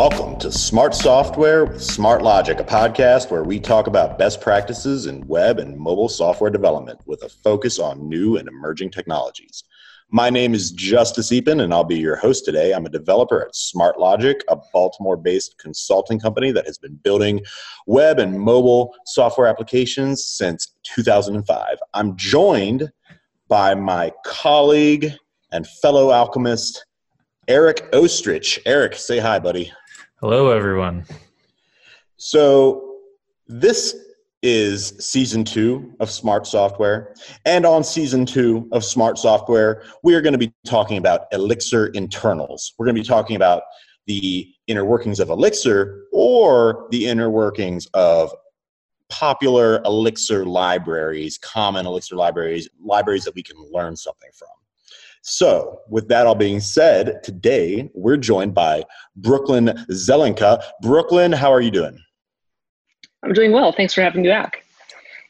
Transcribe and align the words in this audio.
Welcome 0.00 0.38
to 0.38 0.50
Smart 0.50 0.94
Software 0.94 1.66
with 1.66 1.82
Smart 1.82 2.22
Logic, 2.22 2.58
a 2.58 2.64
podcast 2.64 3.30
where 3.30 3.44
we 3.44 3.60
talk 3.60 3.86
about 3.86 4.16
best 4.16 4.40
practices 4.40 5.04
in 5.04 5.26
web 5.26 5.58
and 5.58 5.76
mobile 5.76 6.08
software 6.08 6.48
development 6.48 7.00
with 7.04 7.22
a 7.22 7.28
focus 7.28 7.78
on 7.78 8.08
new 8.08 8.38
and 8.38 8.48
emerging 8.48 8.92
technologies. 8.92 9.62
My 10.10 10.30
name 10.30 10.54
is 10.54 10.70
Justus 10.70 11.30
Eapen, 11.30 11.62
and 11.62 11.74
I'll 11.74 11.84
be 11.84 11.98
your 11.98 12.16
host 12.16 12.46
today. 12.46 12.72
I'm 12.72 12.86
a 12.86 12.88
developer 12.88 13.42
at 13.42 13.54
Smart 13.54 14.00
Logic, 14.00 14.42
a 14.48 14.56
Baltimore 14.72 15.18
based 15.18 15.58
consulting 15.58 16.18
company 16.18 16.50
that 16.50 16.64
has 16.64 16.78
been 16.78 16.94
building 16.94 17.42
web 17.86 18.18
and 18.18 18.40
mobile 18.40 18.94
software 19.04 19.48
applications 19.48 20.24
since 20.24 20.76
2005. 20.84 21.76
I'm 21.92 22.16
joined 22.16 22.90
by 23.48 23.74
my 23.74 24.12
colleague 24.24 25.12
and 25.52 25.66
fellow 25.66 26.10
alchemist, 26.10 26.86
Eric 27.48 27.92
Oestrich. 27.92 28.60
Eric, 28.64 28.94
say 28.94 29.18
hi, 29.18 29.38
buddy. 29.38 29.70
Hello, 30.20 30.50
everyone. 30.50 31.06
So, 32.18 32.98
this 33.46 33.96
is 34.42 34.88
season 34.98 35.44
two 35.44 35.94
of 35.98 36.10
Smart 36.10 36.46
Software. 36.46 37.14
And 37.46 37.64
on 37.64 37.82
season 37.82 38.26
two 38.26 38.68
of 38.70 38.84
Smart 38.84 39.16
Software, 39.16 39.82
we 40.02 40.14
are 40.14 40.20
going 40.20 40.34
to 40.34 40.38
be 40.38 40.52
talking 40.66 40.98
about 40.98 41.22
Elixir 41.32 41.86
internals. 41.86 42.74
We're 42.76 42.84
going 42.84 42.96
to 42.96 43.00
be 43.00 43.08
talking 43.08 43.34
about 43.34 43.62
the 44.06 44.52
inner 44.66 44.84
workings 44.84 45.20
of 45.20 45.30
Elixir 45.30 46.04
or 46.12 46.86
the 46.90 47.06
inner 47.06 47.30
workings 47.30 47.86
of 47.94 48.30
popular 49.08 49.80
Elixir 49.86 50.44
libraries, 50.44 51.38
common 51.38 51.86
Elixir 51.86 52.16
libraries, 52.16 52.68
libraries 52.78 53.24
that 53.24 53.34
we 53.34 53.42
can 53.42 53.56
learn 53.72 53.96
something 53.96 54.30
from. 54.34 54.48
So, 55.22 55.80
with 55.88 56.08
that 56.08 56.26
all 56.26 56.34
being 56.34 56.60
said, 56.60 57.22
today 57.22 57.90
we're 57.94 58.16
joined 58.16 58.54
by 58.54 58.84
Brooklyn 59.16 59.66
Zelenka. 59.90 60.62
Brooklyn, 60.80 61.30
how 61.32 61.52
are 61.52 61.60
you 61.60 61.70
doing? 61.70 61.98
I'm 63.22 63.34
doing 63.34 63.52
well. 63.52 63.72
Thanks 63.72 63.92
for 63.92 64.00
having 64.00 64.22
me 64.22 64.28
back. 64.28 64.64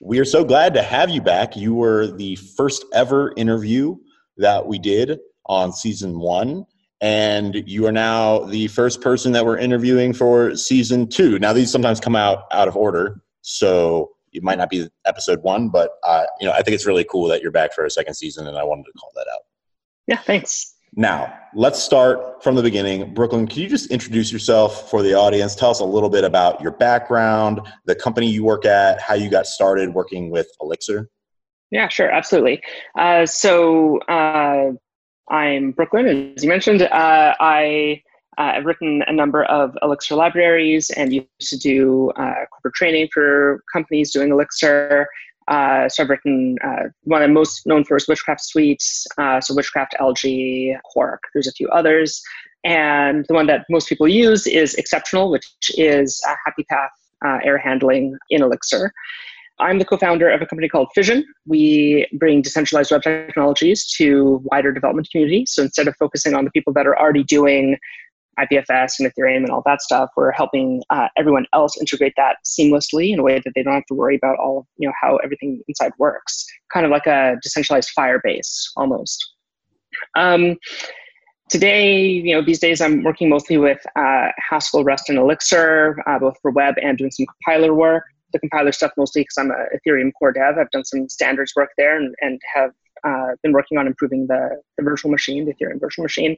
We 0.01 0.19
are 0.21 0.25
so 0.25 0.45
glad 0.45 0.75
to 0.75 0.83
have 0.83 1.11
you 1.11 1.21
back. 1.21 1.57
You 1.57 1.75
were 1.75 2.07
the 2.07 2.37
first 2.37 2.85
ever 2.95 3.35
interview 3.37 3.97
that 4.37 4.65
we 4.65 4.79
did 4.79 5.19
on 5.47 5.73
season 5.73 6.21
one, 6.21 6.65
and 7.01 7.57
you 7.67 7.87
are 7.87 7.93
now 7.93 8.45
the 8.45 8.69
first 8.69 9.01
person 9.01 9.33
that 9.33 9.45
we're 9.45 9.59
interviewing 9.59 10.13
for 10.13 10.55
season 10.55 11.09
two. 11.09 11.39
Now, 11.41 11.53
these 11.53 11.71
sometimes 11.71 11.99
come 11.99 12.15
out 12.15 12.45
out 12.53 12.69
of 12.69 12.77
order, 12.77 13.21
so 13.43 14.13
it 14.33 14.45
might 14.45 14.59
not 14.59 14.71
be 14.71 14.89
episode 15.05 15.43
one, 15.43 15.69
but 15.69 15.91
uh, 16.05 16.25
you 16.41 16.47
know, 16.47 16.53
I 16.53 16.63
think 16.63 16.77
it's 16.77 16.87
really 16.87 17.05
cool 17.05 17.27
that 17.29 17.43
you're 17.43 17.51
back 17.51 17.75
for 17.75 17.85
a 17.85 17.91
second 17.91 18.15
season, 18.15 18.47
and 18.47 18.57
I 18.57 18.63
wanted 18.63 18.85
to 18.85 18.93
call 18.93 19.11
that 19.17 19.27
out. 19.35 19.50
Yeah, 20.07 20.19
thanks. 20.19 20.75
Now, 20.97 21.33
let's 21.55 21.81
start 21.81 22.43
from 22.43 22.57
the 22.57 22.63
beginning. 22.63 23.15
Brooklyn, 23.15 23.47
can 23.47 23.63
you 23.63 23.69
just 23.69 23.91
introduce 23.91 24.33
yourself 24.33 24.91
for 24.91 25.03
the 25.03 25.15
audience? 25.15 25.55
Tell 25.55 25.71
us 25.71 25.81
a 25.81 25.85
little 25.85 26.09
bit 26.09 26.25
about 26.25 26.61
your 26.61 26.73
background, 26.73 27.61
the 27.87 27.95
company 27.95 28.29
you 28.29 28.45
work 28.45 28.65
at, 28.65 29.01
how 29.01 29.15
you 29.15 29.31
got 29.31 29.47
started 29.47 29.95
working 29.95 30.31
with 30.31 30.49
Elixir. 30.61 31.09
Yeah, 31.71 31.87
sure, 31.89 32.11
absolutely. 32.11 32.61
Uh, 32.99 33.25
so, 33.25 33.99
uh, 34.09 34.73
I'm 35.29 35.71
Brooklyn, 35.71 36.35
as 36.37 36.43
you 36.43 36.49
mentioned. 36.49 36.83
Uh, 36.83 37.35
I 37.39 38.03
uh, 38.37 38.55
have 38.55 38.65
written 38.65 39.03
a 39.07 39.13
number 39.13 39.45
of 39.45 39.77
Elixir 39.83 40.17
libraries 40.17 40.91
and 40.91 41.13
used 41.13 41.29
to 41.51 41.57
do 41.57 42.11
uh, 42.17 42.47
corporate 42.51 42.75
training 42.75 43.09
for 43.15 43.63
companies 43.73 44.13
doing 44.13 44.33
Elixir. 44.33 45.07
Uh, 45.51 45.89
so 45.89 46.05
I've 46.05 46.09
written 46.09 46.57
uh, 46.65 46.85
one 47.03 47.23
I'm 47.23 47.35
most 47.35 47.67
known 47.67 47.85
for 47.85 47.97
is 47.97 48.07
Witchcraft 48.07 48.43
Suite, 48.43 48.85
uh, 49.19 49.41
so 49.41 49.55
Witchcraft 49.55 49.95
Algae, 49.99 50.77
Quark. 50.85 51.23
There's 51.35 51.49
a 51.49 51.53
few 51.53 51.69
others, 51.69 52.23
and 52.65 53.27
the 53.29 53.35
one 53.35 53.47
that 53.49 53.67
most 53.69 53.89
people 53.89 54.07
use 54.07 54.47
is 54.47 54.75
Exceptional, 54.75 55.31
which 55.31 55.47
is 55.77 56.23
a 56.25 56.37
Happy 56.45 56.65
Path 56.71 56.91
uh, 57.27 57.39
error 57.43 57.59
handling 57.59 58.17
in 58.31 58.43
Elixir. 58.43 58.93
I'm 59.59 59.79
the 59.79 59.85
co-founder 59.85 60.31
of 60.31 60.41
a 60.41 60.47
company 60.47 60.69
called 60.69 60.89
Fission. 60.95 61.25
We 61.47 62.07
bring 62.15 62.41
decentralized 62.43 62.93
web 62.93 63.03
technologies 63.03 63.87
to 63.97 64.41
wider 64.45 64.73
development 64.73 65.09
community. 65.11 65.45
So 65.47 65.63
instead 65.63 65.87
of 65.87 65.95
focusing 65.99 66.35
on 66.35 66.45
the 66.45 66.51
people 66.51 66.73
that 66.75 66.87
are 66.87 66.99
already 66.99 67.25
doing 67.25 67.77
IPFS 68.41 68.99
and 68.99 69.11
Ethereum 69.11 69.39
and 69.39 69.51
all 69.51 69.63
that 69.67 69.83
stuff. 69.83 70.11
We're 70.17 70.33
helping 70.33 70.83
uh, 70.91 71.09
everyone 71.17 71.47
else 71.53 71.79
integrate 71.79 72.15
that 72.17 72.37
seamlessly 72.47 73.13
in 73.13 73.19
a 73.19 73.23
way 73.23 73.41
that 73.45 73.53
they 73.55 73.63
don't 73.63 73.75
have 73.75 73.87
to 73.87 73.95
worry 73.95 74.17
about 74.17 74.39
all 74.39 74.67
you 74.77 74.89
know 74.89 74.95
how 75.01 75.17
everything 75.19 75.63
inside 75.69 75.93
works. 75.99 76.47
Kind 76.73 76.87
of 76.87 76.93
like 76.93 77.07
a 77.07 77.37
decentralized 77.43 77.91
Firebase 77.97 78.69
almost. 78.77 79.35
Um, 80.17 80.57
today, 81.49 82.01
you 82.03 82.35
know, 82.35 82.43
these 82.43 82.61
days 82.61 82.81
I'm 82.81 83.03
working 83.03 83.29
mostly 83.29 83.59
with 83.59 83.81
uh, 83.97 84.29
Haskell, 84.39 84.85
Rust, 84.85 85.09
and 85.09 85.19
Elixir, 85.19 85.97
uh, 86.07 86.19
both 86.19 86.37
for 86.41 86.51
web 86.51 86.77
and 86.83 86.97
doing 86.97 87.11
some 87.11 87.27
compiler 87.27 87.75
work. 87.75 88.05
The 88.33 88.39
compiler 88.39 88.71
stuff 88.71 88.93
mostly 88.97 89.23
because 89.23 89.39
I'm 89.39 89.51
a 89.51 89.67
Ethereum 89.77 90.13
core 90.17 90.33
dev. 90.33 90.57
I've 90.57 90.71
done 90.71 90.85
some 90.85 91.09
standards 91.09 91.53
work 91.57 91.71
there 91.77 91.97
and, 91.97 92.15
and 92.21 92.41
have 92.55 92.71
uh, 93.05 93.35
been 93.43 93.53
working 93.53 93.79
on 93.79 93.87
improving 93.87 94.27
the, 94.27 94.61
the 94.77 94.85
virtual 94.85 95.11
machine, 95.11 95.45
the 95.45 95.55
Ethereum 95.55 95.81
virtual 95.81 96.03
machine, 96.03 96.37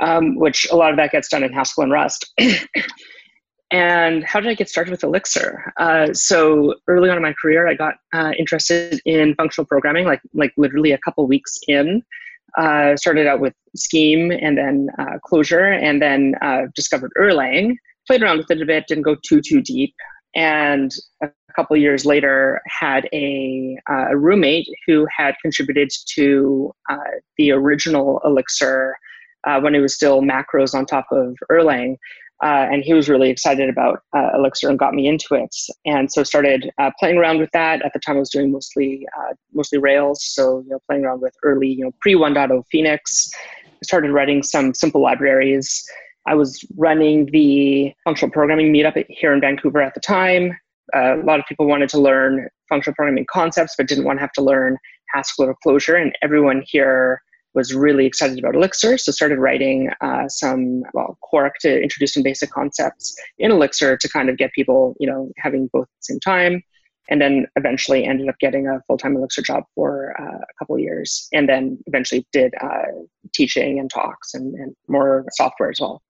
um, 0.00 0.36
which 0.36 0.66
a 0.70 0.76
lot 0.76 0.90
of 0.90 0.96
that 0.96 1.12
gets 1.12 1.28
done 1.28 1.42
in 1.42 1.52
Haskell 1.52 1.84
and 1.84 1.92
Rust. 1.92 2.32
and 3.70 4.24
how 4.24 4.40
did 4.40 4.50
I 4.50 4.54
get 4.54 4.68
started 4.68 4.90
with 4.90 5.02
Elixir? 5.02 5.72
Uh, 5.78 6.12
so 6.12 6.74
early 6.88 7.10
on 7.10 7.16
in 7.16 7.22
my 7.22 7.34
career, 7.40 7.68
I 7.68 7.74
got 7.74 7.94
uh, 8.12 8.32
interested 8.38 9.00
in 9.04 9.34
functional 9.34 9.66
programming, 9.66 10.04
like 10.04 10.20
like 10.34 10.52
literally 10.56 10.92
a 10.92 10.98
couple 10.98 11.26
weeks 11.26 11.58
in. 11.68 12.02
Uh, 12.58 12.94
started 12.98 13.26
out 13.26 13.40
with 13.40 13.54
Scheme 13.74 14.30
and 14.30 14.58
then 14.58 14.88
uh, 14.98 15.16
Clojure, 15.26 15.82
and 15.82 16.02
then 16.02 16.34
uh, 16.42 16.62
discovered 16.74 17.10
Erlang. 17.18 17.76
Played 18.06 18.22
around 18.22 18.38
with 18.38 18.50
it 18.50 18.60
a 18.60 18.66
bit, 18.66 18.86
didn't 18.88 19.04
go 19.04 19.16
too 19.24 19.40
too 19.40 19.62
deep 19.62 19.94
and 20.34 20.92
a 21.22 21.28
couple 21.54 21.76
years 21.76 22.06
later 22.06 22.60
had 22.66 23.08
a, 23.12 23.76
uh, 23.90 24.06
a, 24.10 24.16
roommate 24.16 24.66
who 24.86 25.06
had 25.14 25.34
contributed 25.42 25.90
to 26.06 26.72
uh, 26.90 26.96
the 27.36 27.50
original 27.50 28.20
elixir 28.24 28.96
uh, 29.44 29.60
when 29.60 29.74
it 29.74 29.80
was 29.80 29.94
still 29.94 30.22
macros 30.22 30.74
on 30.74 30.86
top 30.86 31.06
of 31.10 31.36
erlang 31.50 31.96
uh, 32.42 32.66
and 32.72 32.82
he 32.82 32.92
was 32.92 33.08
really 33.08 33.30
excited 33.30 33.68
about 33.68 34.02
uh, 34.16 34.30
elixir 34.34 34.68
and 34.68 34.76
got 34.76 34.94
me 34.94 35.06
into 35.06 35.34
it. 35.34 35.54
And 35.86 36.10
so 36.10 36.24
started 36.24 36.72
uh, 36.76 36.90
playing 36.98 37.16
around 37.16 37.38
with 37.38 37.50
that. 37.52 37.82
At 37.82 37.92
the 37.92 38.00
time 38.00 38.16
i 38.16 38.18
was 38.18 38.30
doing 38.30 38.50
mostly 38.50 39.06
mostly 39.52 39.78
rails 39.78 40.24
so 40.24 40.60
you 40.64 40.70
know 40.70 40.80
playing 40.88 41.04
around 41.04 41.20
with 41.20 41.34
early 41.44 41.68
you 41.68 41.84
know 41.84 41.92
pre 42.00 42.14
1.0 42.14 42.64
phoenix. 42.70 43.30
Started 43.84 44.10
writing 44.10 44.42
some 44.42 44.74
simple 44.74 45.00
libraries 45.00 45.84
I 46.26 46.34
was 46.34 46.64
running 46.76 47.26
the 47.26 47.92
functional 48.04 48.30
programming 48.30 48.72
meetup 48.72 49.04
here 49.08 49.32
in 49.32 49.40
Vancouver 49.40 49.82
at 49.82 49.94
the 49.94 50.00
time. 50.00 50.56
Uh, 50.94 51.20
a 51.20 51.24
lot 51.24 51.40
of 51.40 51.46
people 51.46 51.66
wanted 51.66 51.88
to 51.90 51.98
learn 51.98 52.48
functional 52.68 52.94
programming 52.94 53.26
concepts, 53.30 53.74
but 53.76 53.88
didn't 53.88 54.04
want 54.04 54.18
to 54.18 54.20
have 54.20 54.32
to 54.32 54.42
learn 54.42 54.76
Haskell 55.12 55.46
or 55.46 55.56
Clojure. 55.64 56.00
And 56.00 56.16
everyone 56.22 56.62
here 56.66 57.20
was 57.54 57.74
really 57.74 58.06
excited 58.06 58.38
about 58.38 58.54
Elixir, 58.54 58.96
so 58.96 59.12
started 59.12 59.38
writing 59.38 59.90
uh, 60.00 60.26
some 60.28 60.82
well 60.94 61.18
Quark 61.22 61.54
to 61.60 61.82
introduce 61.82 62.14
some 62.14 62.22
basic 62.22 62.50
concepts 62.50 63.14
in 63.38 63.50
Elixir 63.50 63.96
to 63.96 64.08
kind 64.08 64.30
of 64.30 64.38
get 64.38 64.52
people, 64.52 64.94
you 64.98 65.06
know, 65.06 65.30
having 65.36 65.68
both 65.72 65.82
at 65.82 65.88
the 66.00 66.14
same 66.14 66.20
time. 66.20 66.62
And 67.10 67.20
then 67.20 67.46
eventually 67.56 68.04
ended 68.04 68.28
up 68.28 68.36
getting 68.40 68.68
a 68.68 68.80
full-time 68.86 69.16
Elixir 69.16 69.42
job 69.42 69.64
for 69.74 70.14
uh, 70.18 70.38
a 70.38 70.54
couple 70.58 70.78
years, 70.78 71.28
and 71.32 71.48
then 71.48 71.78
eventually 71.86 72.26
did 72.32 72.54
uh, 72.62 72.92
teaching 73.34 73.78
and 73.80 73.90
talks 73.90 74.34
and, 74.34 74.54
and 74.54 74.74
more 74.88 75.24
software 75.32 75.68
as 75.68 75.80
well. 75.80 76.00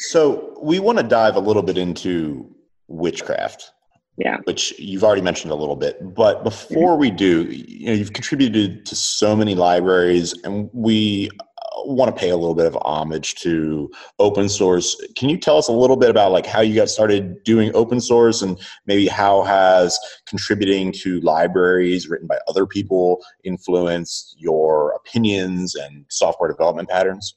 So 0.00 0.58
we 0.62 0.78
want 0.78 0.96
to 0.96 1.04
dive 1.04 1.36
a 1.36 1.40
little 1.40 1.62
bit 1.62 1.76
into 1.76 2.50
witchcraft. 2.88 3.72
Yeah. 4.16 4.38
Which 4.44 4.78
you've 4.78 5.04
already 5.04 5.22
mentioned 5.22 5.52
a 5.52 5.54
little 5.54 5.76
bit. 5.76 6.14
But 6.14 6.42
before 6.42 6.96
we 6.96 7.10
do, 7.10 7.44
you 7.44 7.86
know, 7.86 7.92
you've 7.92 8.12
contributed 8.12 8.84
to 8.86 8.96
so 8.96 9.36
many 9.36 9.54
libraries 9.54 10.34
and 10.42 10.68
we 10.72 11.30
uh, 11.38 11.84
want 11.84 12.14
to 12.14 12.18
pay 12.18 12.30
a 12.30 12.36
little 12.36 12.54
bit 12.54 12.66
of 12.66 12.76
homage 12.82 13.34
to 13.36 13.90
open 14.18 14.48
source. 14.48 14.96
Can 15.16 15.28
you 15.28 15.38
tell 15.38 15.58
us 15.58 15.68
a 15.68 15.72
little 15.72 15.96
bit 15.96 16.10
about 16.10 16.32
like 16.32 16.44
how 16.44 16.60
you 16.60 16.74
got 16.74 16.90
started 16.90 17.42
doing 17.44 17.70
open 17.74 18.00
source 18.00 18.42
and 18.42 18.58
maybe 18.86 19.06
how 19.06 19.42
has 19.42 19.98
contributing 20.26 20.92
to 20.92 21.20
libraries 21.20 22.08
written 22.08 22.26
by 22.26 22.38
other 22.48 22.66
people 22.66 23.22
influenced 23.44 24.34
your 24.38 24.92
opinions 24.92 25.74
and 25.74 26.04
software 26.08 26.50
development 26.50 26.88
patterns? 26.88 27.36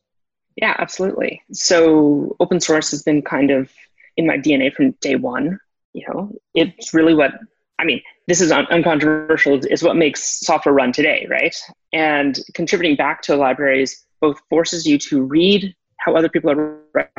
Yeah, 0.55 0.75
absolutely. 0.77 1.41
So 1.51 2.35
open 2.39 2.59
source 2.59 2.91
has 2.91 3.01
been 3.01 3.21
kind 3.21 3.51
of 3.51 3.71
in 4.17 4.27
my 4.27 4.37
DNA 4.37 4.73
from 4.73 4.91
day 5.01 5.15
one. 5.15 5.59
You 5.93 6.05
know, 6.07 6.31
it's 6.53 6.93
really 6.93 7.13
what 7.13 7.31
I 7.79 7.85
mean. 7.85 8.01
This 8.27 8.41
is 8.41 8.51
un- 8.51 8.67
uncontroversial. 8.69 9.59
Is 9.65 9.83
what 9.83 9.95
makes 9.95 10.39
software 10.39 10.73
run 10.73 10.91
today, 10.91 11.27
right? 11.29 11.55
And 11.91 12.39
contributing 12.53 12.95
back 12.95 13.21
to 13.23 13.35
libraries 13.35 14.05
both 14.21 14.39
forces 14.49 14.85
you 14.85 14.97
to 14.97 15.23
read 15.23 15.75
how 15.97 16.15
other 16.15 16.29
people 16.29 16.49
are 16.49 17.11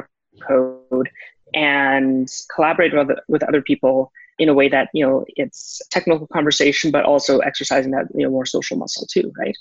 code 0.46 1.10
and 1.54 2.28
collaborate 2.54 2.94
with, 2.94 3.19
with 3.28 3.42
other 3.44 3.62
people 3.62 4.10
in 4.38 4.48
a 4.48 4.54
way 4.54 4.69
that 4.69 4.88
you 4.92 5.04
know 5.04 5.25
it's 5.36 5.81
technical 5.90 6.26
conversation 6.28 6.90
but 6.90 7.04
also 7.04 7.38
exercising 7.38 7.90
that 7.92 8.06
you 8.14 8.25
know 8.25 8.31
more 8.31 8.46
social 8.46 8.76
muscle 8.76 9.06
too 9.10 9.32
right? 9.38 9.56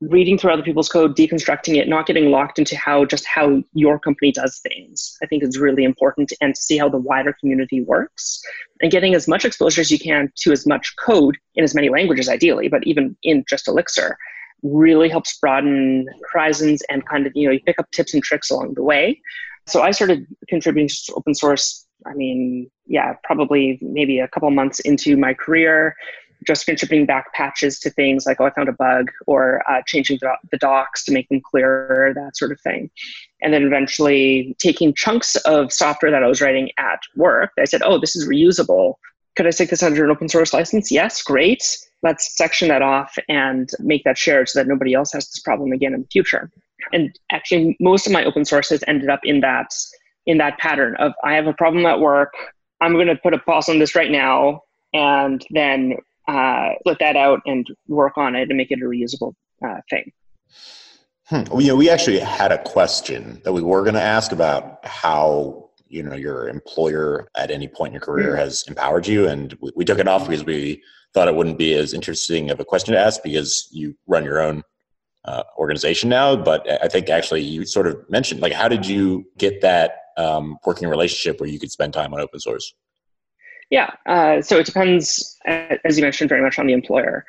Reading 0.00 0.38
through 0.38 0.52
other 0.52 0.62
people's 0.62 0.88
code 0.88 1.16
deconstructing 1.16 1.76
it 1.76 1.88
not 1.88 2.06
getting 2.06 2.30
locked 2.30 2.58
into 2.58 2.76
how 2.76 3.04
just 3.04 3.26
how 3.26 3.62
your 3.72 3.98
company 3.98 4.32
does 4.32 4.60
things 4.60 5.16
i 5.22 5.26
think 5.26 5.42
is 5.42 5.58
really 5.58 5.84
important 5.84 6.32
and 6.40 6.54
to 6.54 6.60
see 6.60 6.78
how 6.78 6.88
the 6.88 6.98
wider 6.98 7.34
community 7.40 7.82
works 7.82 8.40
and 8.80 8.92
getting 8.92 9.14
as 9.14 9.26
much 9.26 9.44
exposure 9.44 9.80
as 9.80 9.90
you 9.90 9.98
can 9.98 10.30
to 10.36 10.52
as 10.52 10.66
much 10.66 10.94
code 10.96 11.36
in 11.56 11.64
as 11.64 11.74
many 11.74 11.88
languages 11.88 12.28
ideally 12.28 12.68
but 12.68 12.86
even 12.86 13.16
in 13.22 13.44
just 13.48 13.66
elixir 13.66 14.16
really 14.62 15.08
helps 15.08 15.38
broaden 15.38 16.06
horizons 16.32 16.82
and 16.90 17.06
kind 17.06 17.26
of 17.26 17.32
you 17.34 17.46
know 17.46 17.52
you 17.52 17.60
pick 17.60 17.78
up 17.78 17.90
tips 17.90 18.14
and 18.14 18.22
tricks 18.22 18.50
along 18.50 18.74
the 18.74 18.82
way. 18.82 19.20
So 19.66 19.82
i 19.82 19.90
started 19.90 20.26
contributing 20.48 20.88
to 20.88 21.14
open 21.14 21.34
source 21.34 21.86
I 22.06 22.14
mean, 22.14 22.70
yeah, 22.86 23.14
probably 23.24 23.78
maybe 23.82 24.18
a 24.18 24.28
couple 24.28 24.50
months 24.50 24.80
into 24.80 25.16
my 25.16 25.34
career, 25.34 25.96
just 26.46 26.66
contributing 26.66 27.06
back 27.06 27.32
patches 27.34 27.80
to 27.80 27.90
things 27.90 28.24
like, 28.24 28.40
oh, 28.40 28.46
I 28.46 28.50
found 28.50 28.68
a 28.68 28.72
bug, 28.72 29.10
or 29.26 29.62
uh, 29.68 29.82
changing 29.86 30.18
the, 30.20 30.36
the 30.50 30.58
docs 30.58 31.04
to 31.06 31.12
make 31.12 31.28
them 31.28 31.40
clearer, 31.40 32.12
that 32.14 32.36
sort 32.36 32.52
of 32.52 32.60
thing. 32.60 32.90
And 33.42 33.52
then 33.52 33.64
eventually 33.64 34.56
taking 34.58 34.94
chunks 34.94 35.36
of 35.36 35.72
software 35.72 36.12
that 36.12 36.22
I 36.22 36.28
was 36.28 36.40
writing 36.40 36.70
at 36.78 37.00
work. 37.16 37.50
I 37.58 37.64
said, 37.64 37.82
oh, 37.84 37.98
this 37.98 38.14
is 38.14 38.28
reusable. 38.28 38.94
Could 39.36 39.46
I 39.46 39.50
take 39.50 39.70
this 39.70 39.82
under 39.82 40.04
an 40.04 40.10
open 40.10 40.28
source 40.28 40.52
license? 40.52 40.90
Yes, 40.90 41.22
great. 41.22 41.76
Let's 42.02 42.36
section 42.36 42.68
that 42.68 42.82
off 42.82 43.16
and 43.28 43.68
make 43.80 44.04
that 44.04 44.16
shared 44.16 44.48
so 44.48 44.60
that 44.60 44.68
nobody 44.68 44.94
else 44.94 45.12
has 45.12 45.28
this 45.28 45.40
problem 45.40 45.72
again 45.72 45.94
in 45.94 46.02
the 46.02 46.08
future. 46.08 46.50
And 46.92 47.16
actually, 47.30 47.76
most 47.80 48.06
of 48.06 48.12
my 48.12 48.24
open 48.24 48.44
sources 48.44 48.84
ended 48.86 49.10
up 49.10 49.20
in 49.24 49.40
that 49.40 49.74
in 50.28 50.38
that 50.38 50.58
pattern 50.58 50.94
of 51.00 51.12
I 51.24 51.34
have 51.34 51.48
a 51.48 51.54
problem 51.54 51.84
at 51.86 51.98
work. 51.98 52.32
I'm 52.80 52.92
going 52.92 53.08
to 53.08 53.16
put 53.16 53.34
a 53.34 53.38
pause 53.38 53.68
on 53.68 53.80
this 53.80 53.96
right 53.96 54.10
now 54.10 54.60
and 54.94 55.44
then 55.50 55.96
uh, 56.28 56.74
let 56.84 56.98
that 57.00 57.16
out 57.16 57.40
and 57.46 57.66
work 57.88 58.16
on 58.16 58.36
it 58.36 58.48
and 58.48 58.56
make 58.56 58.70
it 58.70 58.78
a 58.80 58.84
reusable 58.84 59.32
uh, 59.66 59.80
thing. 59.90 60.12
Hmm. 61.24 61.42
Well, 61.50 61.60
you 61.62 61.68
know, 61.68 61.76
we 61.76 61.90
actually 61.90 62.20
had 62.20 62.52
a 62.52 62.62
question 62.62 63.40
that 63.44 63.52
we 63.52 63.62
were 63.62 63.82
going 63.82 63.94
to 63.94 64.02
ask 64.02 64.30
about 64.30 64.84
how 64.86 65.70
you 65.88 66.02
know 66.02 66.14
your 66.14 66.48
employer 66.48 67.28
at 67.34 67.50
any 67.50 67.66
point 67.66 67.88
in 67.88 67.94
your 67.94 68.02
career 68.02 68.34
mm. 68.34 68.38
has 68.38 68.64
empowered 68.68 69.06
you, 69.06 69.26
and 69.26 69.56
we, 69.60 69.72
we 69.76 69.84
took 69.84 69.98
it 69.98 70.08
off 70.08 70.28
because 70.28 70.44
we 70.44 70.82
thought 71.14 71.28
it 71.28 71.34
wouldn't 71.34 71.58
be 71.58 71.74
as 71.74 71.94
interesting 71.94 72.50
of 72.50 72.60
a 72.60 72.64
question 72.64 72.94
to 72.94 73.00
ask 73.00 73.22
because 73.22 73.68
you 73.72 73.94
run 74.06 74.24
your 74.24 74.40
own 74.40 74.62
uh, 75.24 75.42
organization 75.58 76.08
now. 76.08 76.36
But 76.36 76.66
I 76.82 76.88
think 76.88 77.08
actually 77.08 77.42
you 77.42 77.66
sort 77.66 77.86
of 77.86 77.98
mentioned 78.08 78.40
like 78.40 78.52
how 78.52 78.68
did 78.68 78.86
you 78.86 79.26
get 79.36 79.60
that 79.62 79.92
um, 80.18 80.58
working 80.66 80.88
relationship 80.88 81.40
where 81.40 81.48
you 81.48 81.58
could 81.58 81.70
spend 81.70 81.94
time 81.94 82.12
on 82.12 82.20
open 82.20 82.40
source? 82.40 82.74
Yeah, 83.70 83.90
uh, 84.06 84.40
so 84.40 84.58
it 84.58 84.66
depends, 84.66 85.38
as 85.46 85.98
you 85.98 86.02
mentioned, 86.02 86.28
very 86.28 86.42
much 86.42 86.58
on 86.58 86.66
the 86.66 86.72
employer. 86.72 87.24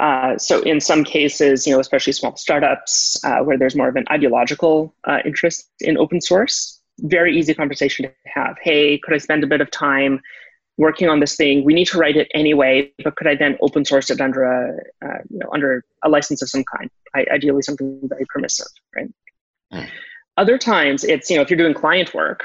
Uh, 0.00 0.38
so 0.38 0.60
in 0.62 0.80
some 0.80 1.04
cases, 1.04 1.66
you 1.66 1.72
know, 1.72 1.80
especially 1.80 2.14
small 2.14 2.34
startups 2.36 3.22
uh, 3.24 3.40
where 3.40 3.58
there's 3.58 3.76
more 3.76 3.88
of 3.88 3.96
an 3.96 4.04
ideological 4.10 4.94
uh, 5.04 5.18
interest 5.24 5.68
in 5.80 5.98
open 5.98 6.20
source, 6.20 6.80
very 7.00 7.36
easy 7.36 7.52
conversation 7.52 8.06
to 8.06 8.12
have. 8.24 8.56
Hey, 8.62 8.98
could 8.98 9.12
I 9.12 9.18
spend 9.18 9.44
a 9.44 9.46
bit 9.46 9.60
of 9.60 9.70
time 9.70 10.20
working 10.78 11.10
on 11.10 11.20
this 11.20 11.36
thing? 11.36 11.62
We 11.62 11.74
need 11.74 11.88
to 11.88 11.98
write 11.98 12.16
it 12.16 12.28
anyway, 12.32 12.90
but 13.04 13.16
could 13.16 13.26
I 13.26 13.34
then 13.34 13.58
open 13.60 13.84
source 13.84 14.08
it 14.08 14.20
under 14.20 14.44
a, 14.44 14.76
uh, 15.04 15.18
you 15.28 15.38
know, 15.38 15.50
under 15.52 15.84
a 16.02 16.08
license 16.08 16.40
of 16.40 16.48
some 16.48 16.64
kind? 16.64 16.90
I, 17.14 17.26
ideally, 17.30 17.60
something 17.60 18.00
very 18.04 18.24
permissive, 18.32 18.68
right? 18.96 19.08
Mm. 19.74 19.90
Other 20.42 20.58
times 20.58 21.04
it's, 21.04 21.30
you 21.30 21.36
know, 21.36 21.42
if 21.42 21.50
you're 21.50 21.56
doing 21.56 21.72
client 21.72 22.12
work, 22.14 22.42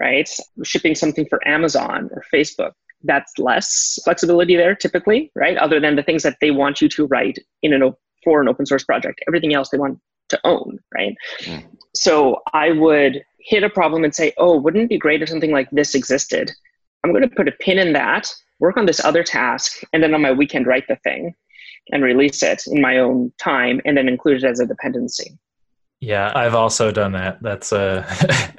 right, 0.00 0.26
shipping 0.64 0.94
something 0.94 1.26
for 1.28 1.46
Amazon 1.46 2.08
or 2.12 2.24
Facebook, 2.32 2.72
that's 3.04 3.38
less 3.38 3.98
flexibility 4.04 4.56
there 4.56 4.74
typically, 4.74 5.30
right? 5.34 5.58
Other 5.58 5.78
than 5.78 5.96
the 5.96 6.02
things 6.02 6.22
that 6.22 6.38
they 6.40 6.50
want 6.50 6.80
you 6.80 6.88
to 6.88 7.06
write 7.06 7.38
in 7.62 7.74
an 7.74 7.92
for 8.24 8.40
an 8.40 8.48
open 8.48 8.64
source 8.64 8.84
project. 8.84 9.20
Everything 9.28 9.52
else 9.52 9.68
they 9.68 9.76
want 9.76 10.00
to 10.30 10.40
own, 10.44 10.78
right? 10.94 11.14
Mm. 11.42 11.66
So 11.94 12.40
I 12.54 12.72
would 12.72 13.22
hit 13.38 13.62
a 13.62 13.68
problem 13.68 14.02
and 14.02 14.14
say, 14.14 14.32
oh, 14.38 14.58
wouldn't 14.58 14.84
it 14.84 14.88
be 14.88 14.96
great 14.96 15.20
if 15.20 15.28
something 15.28 15.52
like 15.52 15.70
this 15.72 15.94
existed? 15.94 16.50
I'm 17.04 17.12
going 17.12 17.28
to 17.28 17.36
put 17.36 17.48
a 17.48 17.52
pin 17.52 17.78
in 17.78 17.92
that, 17.92 18.32
work 18.60 18.78
on 18.78 18.86
this 18.86 19.04
other 19.04 19.22
task, 19.22 19.82
and 19.92 20.02
then 20.02 20.14
on 20.14 20.22
my 20.22 20.32
weekend 20.32 20.66
write 20.66 20.88
the 20.88 20.96
thing 20.96 21.34
and 21.92 22.02
release 22.02 22.42
it 22.42 22.62
in 22.66 22.80
my 22.80 22.96
own 22.98 23.30
time 23.38 23.82
and 23.84 23.94
then 23.94 24.08
include 24.08 24.42
it 24.42 24.46
as 24.46 24.58
a 24.58 24.66
dependency. 24.66 25.38
Yeah, 26.06 26.30
I've 26.36 26.54
also 26.54 26.92
done 26.92 27.10
that. 27.12 27.42
That's 27.42 27.72
a 27.72 28.06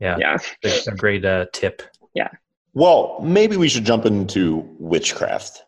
yeah, 0.00 0.18
yeah, 0.18 0.36
a, 0.86 0.94
great 0.94 1.24
uh, 1.24 1.46
tip. 1.54 1.80
Yeah. 2.12 2.28
Well, 2.74 3.20
maybe 3.22 3.56
we 3.56 3.70
should 3.70 3.86
jump 3.86 4.04
into 4.04 4.68
witchcraft. 4.78 5.62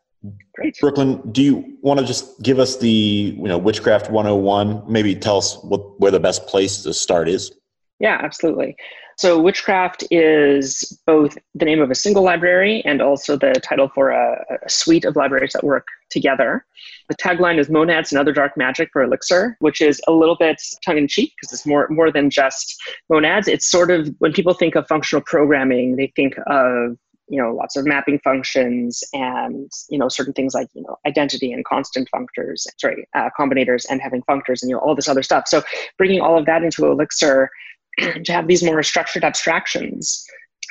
Great. 0.54 0.76
Brooklyn, 0.78 1.22
do 1.32 1.42
you 1.42 1.78
want 1.80 2.00
to 2.00 2.04
just 2.04 2.42
give 2.42 2.58
us 2.58 2.76
the 2.76 2.90
you 3.34 3.48
know 3.48 3.56
witchcraft 3.56 4.10
101? 4.10 4.82
Maybe 4.92 5.14
tell 5.14 5.38
us 5.38 5.56
what 5.62 5.98
where 5.98 6.10
the 6.10 6.20
best 6.20 6.46
place 6.48 6.82
to 6.82 6.92
start 6.92 7.30
is. 7.30 7.50
Yeah, 7.98 8.18
absolutely. 8.22 8.76
So, 9.18 9.40
Witchcraft 9.40 10.04
is 10.10 11.00
both 11.06 11.38
the 11.54 11.64
name 11.64 11.80
of 11.80 11.90
a 11.90 11.94
single 11.94 12.22
library 12.22 12.82
and 12.84 13.00
also 13.00 13.36
the 13.36 13.54
title 13.64 13.88
for 13.94 14.10
a, 14.10 14.44
a, 14.62 14.68
suite 14.68 15.06
of 15.06 15.16
libraries 15.16 15.54
that 15.54 15.64
work 15.64 15.86
together. 16.10 16.66
The 17.08 17.14
tagline 17.14 17.58
is 17.58 17.70
Monads 17.70 18.12
and 18.12 18.18
Other 18.18 18.32
Dark 18.32 18.58
Magic 18.58 18.90
for 18.92 19.02
Elixir, 19.02 19.56
which 19.60 19.80
is 19.80 20.02
a 20.06 20.12
little 20.12 20.36
bit 20.36 20.60
tongue 20.84 20.98
in 20.98 21.08
cheek 21.08 21.32
because 21.36 21.50
it's 21.54 21.66
more, 21.66 21.88
more 21.88 22.10
than 22.12 22.28
just 22.28 22.76
monads. 23.08 23.48
It's 23.48 23.70
sort 23.70 23.90
of 23.90 24.14
when 24.18 24.34
people 24.34 24.52
think 24.52 24.74
of 24.74 24.86
functional 24.86 25.22
programming, 25.22 25.96
they 25.96 26.12
think 26.14 26.34
of 26.46 26.98
you 27.28 27.42
know 27.42 27.54
lots 27.54 27.76
of 27.76 27.84
mapping 27.86 28.18
functions 28.20 29.02
and 29.12 29.70
you 29.90 29.98
know 29.98 30.08
certain 30.08 30.32
things 30.32 30.54
like 30.54 30.68
you 30.74 30.82
know 30.82 30.96
identity 31.06 31.52
and 31.52 31.64
constant 31.64 32.08
functors 32.14 32.66
sorry 32.78 33.06
uh, 33.14 33.28
combinators 33.38 33.84
and 33.90 34.00
having 34.00 34.22
functors 34.22 34.62
and 34.62 34.70
you 34.70 34.76
know 34.76 34.78
all 34.78 34.94
this 34.94 35.08
other 35.08 35.22
stuff 35.22 35.48
so 35.48 35.60
bringing 35.98 36.20
all 36.20 36.38
of 36.38 36.46
that 36.46 36.62
into 36.62 36.86
elixir 36.86 37.50
to 38.24 38.32
have 38.32 38.46
these 38.46 38.62
more 38.62 38.82
structured 38.82 39.24
abstractions 39.24 40.24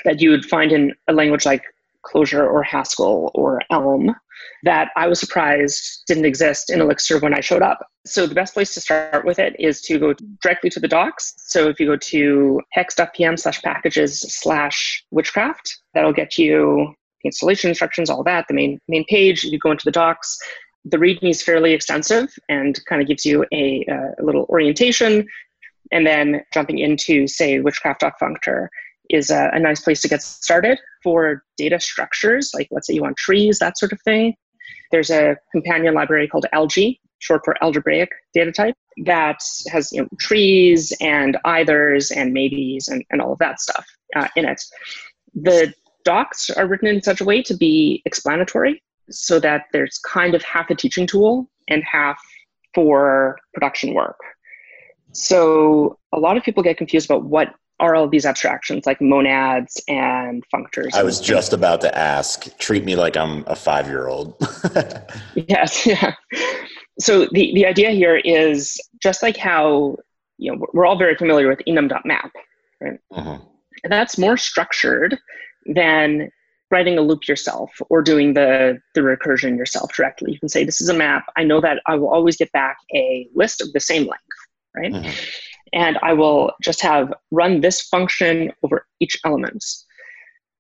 that 0.03 0.21
you 0.21 0.29
would 0.29 0.45
find 0.45 0.71
in 0.71 0.93
a 1.07 1.13
language 1.13 1.45
like 1.45 1.63
Clojure 2.05 2.45
or 2.45 2.63
Haskell 2.63 3.31
or 3.33 3.61
Elm 3.71 4.15
that 4.63 4.89
I 4.95 5.07
was 5.07 5.19
surprised 5.19 6.03
didn't 6.07 6.25
exist 6.25 6.69
in 6.69 6.81
Elixir 6.81 7.19
when 7.19 7.33
I 7.33 7.39
showed 7.39 7.61
up. 7.61 7.85
So 8.05 8.27
the 8.27 8.35
best 8.35 8.53
place 8.53 8.73
to 8.73 8.81
start 8.81 9.25
with 9.25 9.39
it 9.39 9.55
is 9.59 9.81
to 9.81 9.97
go 9.97 10.13
directly 10.41 10.69
to 10.71 10.79
the 10.79 10.87
docs. 10.87 11.33
So 11.37 11.69
if 11.69 11.79
you 11.79 11.87
go 11.87 11.97
to 11.97 12.61
hex.pm 12.71 13.37
slash 13.37 13.61
packages 13.61 14.19
slash 14.21 15.03
witchcraft, 15.11 15.77
that'll 15.93 16.13
get 16.13 16.37
you 16.37 16.93
the 17.23 17.27
installation 17.29 17.69
instructions, 17.69 18.09
all 18.09 18.23
that, 18.23 18.47
the 18.47 18.53
main 18.53 18.79
main 18.87 19.05
page. 19.05 19.43
You 19.43 19.57
go 19.57 19.71
into 19.71 19.85
the 19.85 19.91
docs. 19.91 20.37
The 20.87 20.97
README 20.97 21.31
is 21.31 21.41
fairly 21.41 21.73
extensive 21.73 22.31
and 22.47 22.79
kind 22.85 23.01
of 23.01 23.07
gives 23.07 23.25
you 23.25 23.43
a, 23.51 23.83
uh, 23.89 24.21
a 24.21 24.23
little 24.23 24.45
orientation 24.49 25.27
and 25.91 26.05
then 26.05 26.41
jumping 26.53 26.79
into, 26.79 27.27
say, 27.27 27.59
witchcraft.functor 27.59 28.67
is 29.09 29.29
a, 29.29 29.49
a 29.53 29.59
nice 29.59 29.81
place 29.81 30.01
to 30.01 30.07
get 30.07 30.21
started 30.21 30.79
for 31.03 31.43
data 31.57 31.79
structures, 31.79 32.51
like 32.53 32.67
let's 32.71 32.87
say 32.87 32.93
you 32.93 33.01
want 33.01 33.17
trees, 33.17 33.59
that 33.59 33.77
sort 33.77 33.93
of 33.93 34.01
thing. 34.01 34.33
There's 34.91 35.09
a 35.09 35.37
companion 35.51 35.93
library 35.93 36.27
called 36.27 36.45
Algae, 36.53 36.99
short 37.19 37.41
for 37.45 37.61
algebraic 37.63 38.09
data 38.33 38.51
type, 38.51 38.75
that 39.05 39.39
has 39.71 39.91
you 39.91 40.01
know, 40.01 40.07
trees 40.19 40.93
and 41.01 41.37
eithers 41.45 42.15
and 42.15 42.33
maybes 42.33 42.87
and, 42.87 43.03
and 43.09 43.21
all 43.21 43.33
of 43.33 43.39
that 43.39 43.59
stuff 43.59 43.85
uh, 44.15 44.27
in 44.35 44.45
it. 44.45 44.63
The 45.33 45.73
docs 46.03 46.49
are 46.49 46.67
written 46.67 46.87
in 46.87 47.01
such 47.01 47.21
a 47.21 47.25
way 47.25 47.41
to 47.43 47.55
be 47.55 48.01
explanatory 48.05 48.81
so 49.09 49.39
that 49.39 49.63
there's 49.73 49.97
kind 49.99 50.33
of 50.33 50.43
half 50.43 50.69
a 50.69 50.75
teaching 50.75 51.05
tool 51.05 51.49
and 51.67 51.83
half 51.83 52.19
for 52.73 53.37
production 53.53 53.93
work. 53.93 54.17
So 55.15 55.97
a 56.13 56.19
lot 56.19 56.37
of 56.37 56.43
people 56.43 56.61
get 56.61 56.77
confused 56.77 57.09
about 57.09 57.23
what 57.23 57.53
are 57.79 57.95
all 57.95 58.07
these 58.07 58.25
abstractions 58.25 58.85
like 58.85 59.01
monads 59.01 59.81
and 59.87 60.43
functors. 60.53 60.93
I 60.93 61.03
was 61.03 61.19
just 61.19 61.53
about 61.53 61.81
to 61.81 61.97
ask, 61.97 62.57
treat 62.57 62.85
me 62.85 62.95
like 62.95 63.17
I'm 63.17 63.43
a 63.47 63.55
five 63.55 63.87
year 63.87 64.07
old. 64.07 64.35
yes, 65.35 65.85
yeah. 65.85 66.13
So 66.99 67.27
the, 67.31 67.53
the 67.53 67.65
idea 67.65 67.91
here 67.91 68.17
is 68.17 68.79
just 69.01 69.21
like 69.21 69.35
how, 69.35 69.97
you 70.37 70.51
know, 70.51 70.65
we're 70.73 70.85
all 70.85 70.97
very 70.97 71.15
familiar 71.15 71.49
with 71.49 71.59
enum.map, 71.67 72.31
right? 72.81 72.99
Uh-huh. 73.11 73.39
And 73.83 73.91
that's 73.91 74.17
more 74.17 74.37
structured 74.37 75.19
than 75.65 76.29
writing 76.71 76.97
a 76.97 77.01
loop 77.01 77.27
yourself 77.27 77.71
or 77.89 78.01
doing 78.01 78.33
the, 78.33 78.79
the 78.95 79.01
recursion 79.01 79.57
yourself 79.57 79.93
directly. 79.93 80.31
You 80.31 80.39
can 80.39 80.49
say, 80.49 80.63
this 80.63 80.81
is 80.81 80.89
a 80.89 80.93
map. 80.93 81.25
I 81.37 81.43
know 81.43 81.61
that 81.61 81.81
I 81.85 81.95
will 81.95 82.09
always 82.09 82.37
get 82.37 82.51
back 82.53 82.77
a 82.93 83.27
list 83.35 83.61
of 83.61 83.71
the 83.73 83.79
same 83.79 84.07
length 84.07 84.24
right? 84.75 84.93
Mm-hmm. 84.93 85.11
And 85.73 85.97
I 86.01 86.13
will 86.13 86.51
just 86.61 86.81
have 86.81 87.13
run 87.31 87.61
this 87.61 87.81
function 87.81 88.51
over 88.63 88.85
each 88.99 89.17
element. 89.25 89.63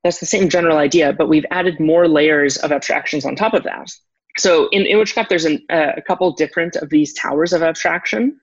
That's 0.03 0.19
the 0.19 0.25
same 0.25 0.49
general 0.49 0.77
idea, 0.77 1.13
but 1.13 1.29
we've 1.29 1.45
added 1.51 1.79
more 1.79 2.07
layers 2.07 2.57
of 2.57 2.71
abstractions 2.71 3.25
on 3.25 3.35
top 3.35 3.53
of 3.53 3.63
that. 3.63 3.89
So 4.37 4.67
in, 4.69 4.85
in 4.85 4.97
Witchcraft, 4.97 5.29
there's 5.29 5.45
an, 5.45 5.63
uh, 5.69 5.93
a 5.95 6.01
couple 6.01 6.31
different 6.33 6.75
of 6.75 6.89
these 6.89 7.13
towers 7.13 7.53
of 7.53 7.63
abstraction. 7.63 8.39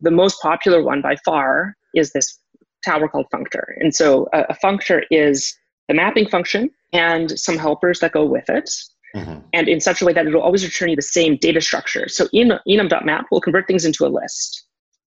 The 0.00 0.10
most 0.10 0.40
popular 0.40 0.82
one 0.82 1.02
by 1.02 1.16
far 1.16 1.76
is 1.94 2.12
this 2.12 2.38
tower 2.84 3.08
called 3.08 3.26
functor. 3.34 3.64
And 3.78 3.94
so 3.94 4.28
a, 4.32 4.42
a 4.50 4.56
functor 4.62 5.02
is 5.10 5.56
the 5.88 5.94
mapping 5.94 6.28
function 6.28 6.70
and 6.92 7.38
some 7.38 7.58
helpers 7.58 8.00
that 8.00 8.12
go 8.12 8.24
with 8.24 8.48
it. 8.48 8.70
Mm-hmm. 9.14 9.40
And 9.52 9.68
in 9.68 9.80
such 9.80 10.00
a 10.00 10.04
way 10.04 10.12
that 10.12 10.26
it'll 10.26 10.40
always 10.40 10.64
return 10.64 10.88
you 10.88 10.96
the 10.96 11.02
same 11.02 11.36
data 11.36 11.60
structure. 11.60 12.08
So 12.08 12.26
enum.map 12.28 13.26
will 13.30 13.40
convert 13.40 13.66
things 13.66 13.84
into 13.84 14.06
a 14.06 14.08
list. 14.08 14.64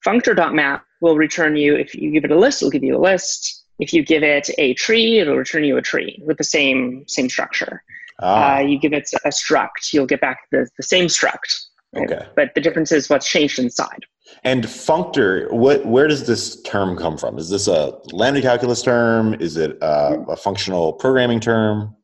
Functor.map 0.06 0.84
will 1.00 1.16
return 1.16 1.56
you, 1.56 1.76
if 1.76 1.94
you 1.94 2.10
give 2.10 2.24
it 2.24 2.30
a 2.30 2.38
list, 2.38 2.62
it'll 2.62 2.70
give 2.70 2.84
you 2.84 2.96
a 2.96 3.00
list. 3.00 3.64
If 3.78 3.92
you 3.92 4.04
give 4.04 4.22
it 4.22 4.50
a 4.58 4.74
tree, 4.74 5.18
it'll 5.20 5.36
return 5.36 5.64
you 5.64 5.76
a 5.76 5.82
tree 5.82 6.20
with 6.26 6.36
the 6.36 6.44
same 6.44 7.04
same 7.06 7.28
structure. 7.28 7.82
Ah. 8.20 8.56
Uh, 8.56 8.60
you 8.60 8.78
give 8.78 8.92
it 8.92 9.08
a 9.24 9.28
struct, 9.28 9.92
you'll 9.92 10.06
get 10.06 10.20
back 10.20 10.38
the, 10.50 10.68
the 10.76 10.82
same 10.82 11.06
struct. 11.06 11.66
Right? 11.92 12.10
Okay. 12.10 12.26
But 12.34 12.54
the 12.54 12.60
difference 12.60 12.90
is 12.90 13.08
what's 13.08 13.28
changed 13.28 13.58
inside. 13.58 14.04
And 14.44 14.64
functor, 14.64 15.50
what 15.52 15.86
where 15.86 16.08
does 16.08 16.26
this 16.26 16.60
term 16.62 16.96
come 16.96 17.16
from? 17.16 17.38
Is 17.38 17.48
this 17.48 17.66
a 17.68 17.98
lambda 18.12 18.42
calculus 18.42 18.82
term? 18.82 19.34
Is 19.34 19.56
it 19.56 19.78
a, 19.80 20.24
a 20.28 20.36
functional 20.36 20.92
programming 20.92 21.40
term? 21.40 21.94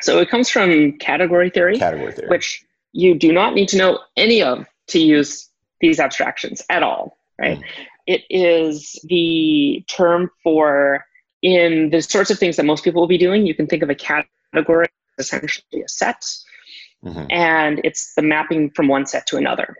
So 0.00 0.18
it 0.18 0.28
comes 0.28 0.50
from 0.50 0.98
category 0.98 1.50
theory, 1.50 1.78
category 1.78 2.12
theory, 2.12 2.28
which 2.28 2.64
you 2.92 3.14
do 3.14 3.32
not 3.32 3.54
need 3.54 3.68
to 3.68 3.76
know 3.76 4.00
any 4.16 4.42
of 4.42 4.66
to 4.88 4.98
use 4.98 5.48
these 5.80 5.98
abstractions 6.00 6.62
at 6.70 6.82
all, 6.82 7.16
right? 7.42 7.58
Mm. 7.58 7.64
It 8.06 8.22
is 8.30 8.98
the 9.04 9.84
term 9.88 10.30
for 10.42 11.04
in 11.42 11.90
the 11.90 12.00
sorts 12.00 12.30
of 12.30 12.38
things 12.38 12.56
that 12.56 12.64
most 12.64 12.84
people 12.84 13.02
will 13.02 13.08
be 13.08 13.18
doing. 13.18 13.46
You 13.46 13.54
can 13.54 13.66
think 13.66 13.82
of 13.82 13.90
a 13.90 13.94
category 13.94 14.88
essentially 15.18 15.82
a 15.82 15.88
set, 15.88 16.24
mm-hmm. 17.04 17.26
and 17.30 17.80
it's 17.84 18.14
the 18.14 18.22
mapping 18.22 18.70
from 18.70 18.88
one 18.88 19.06
set 19.06 19.26
to 19.26 19.36
another. 19.36 19.76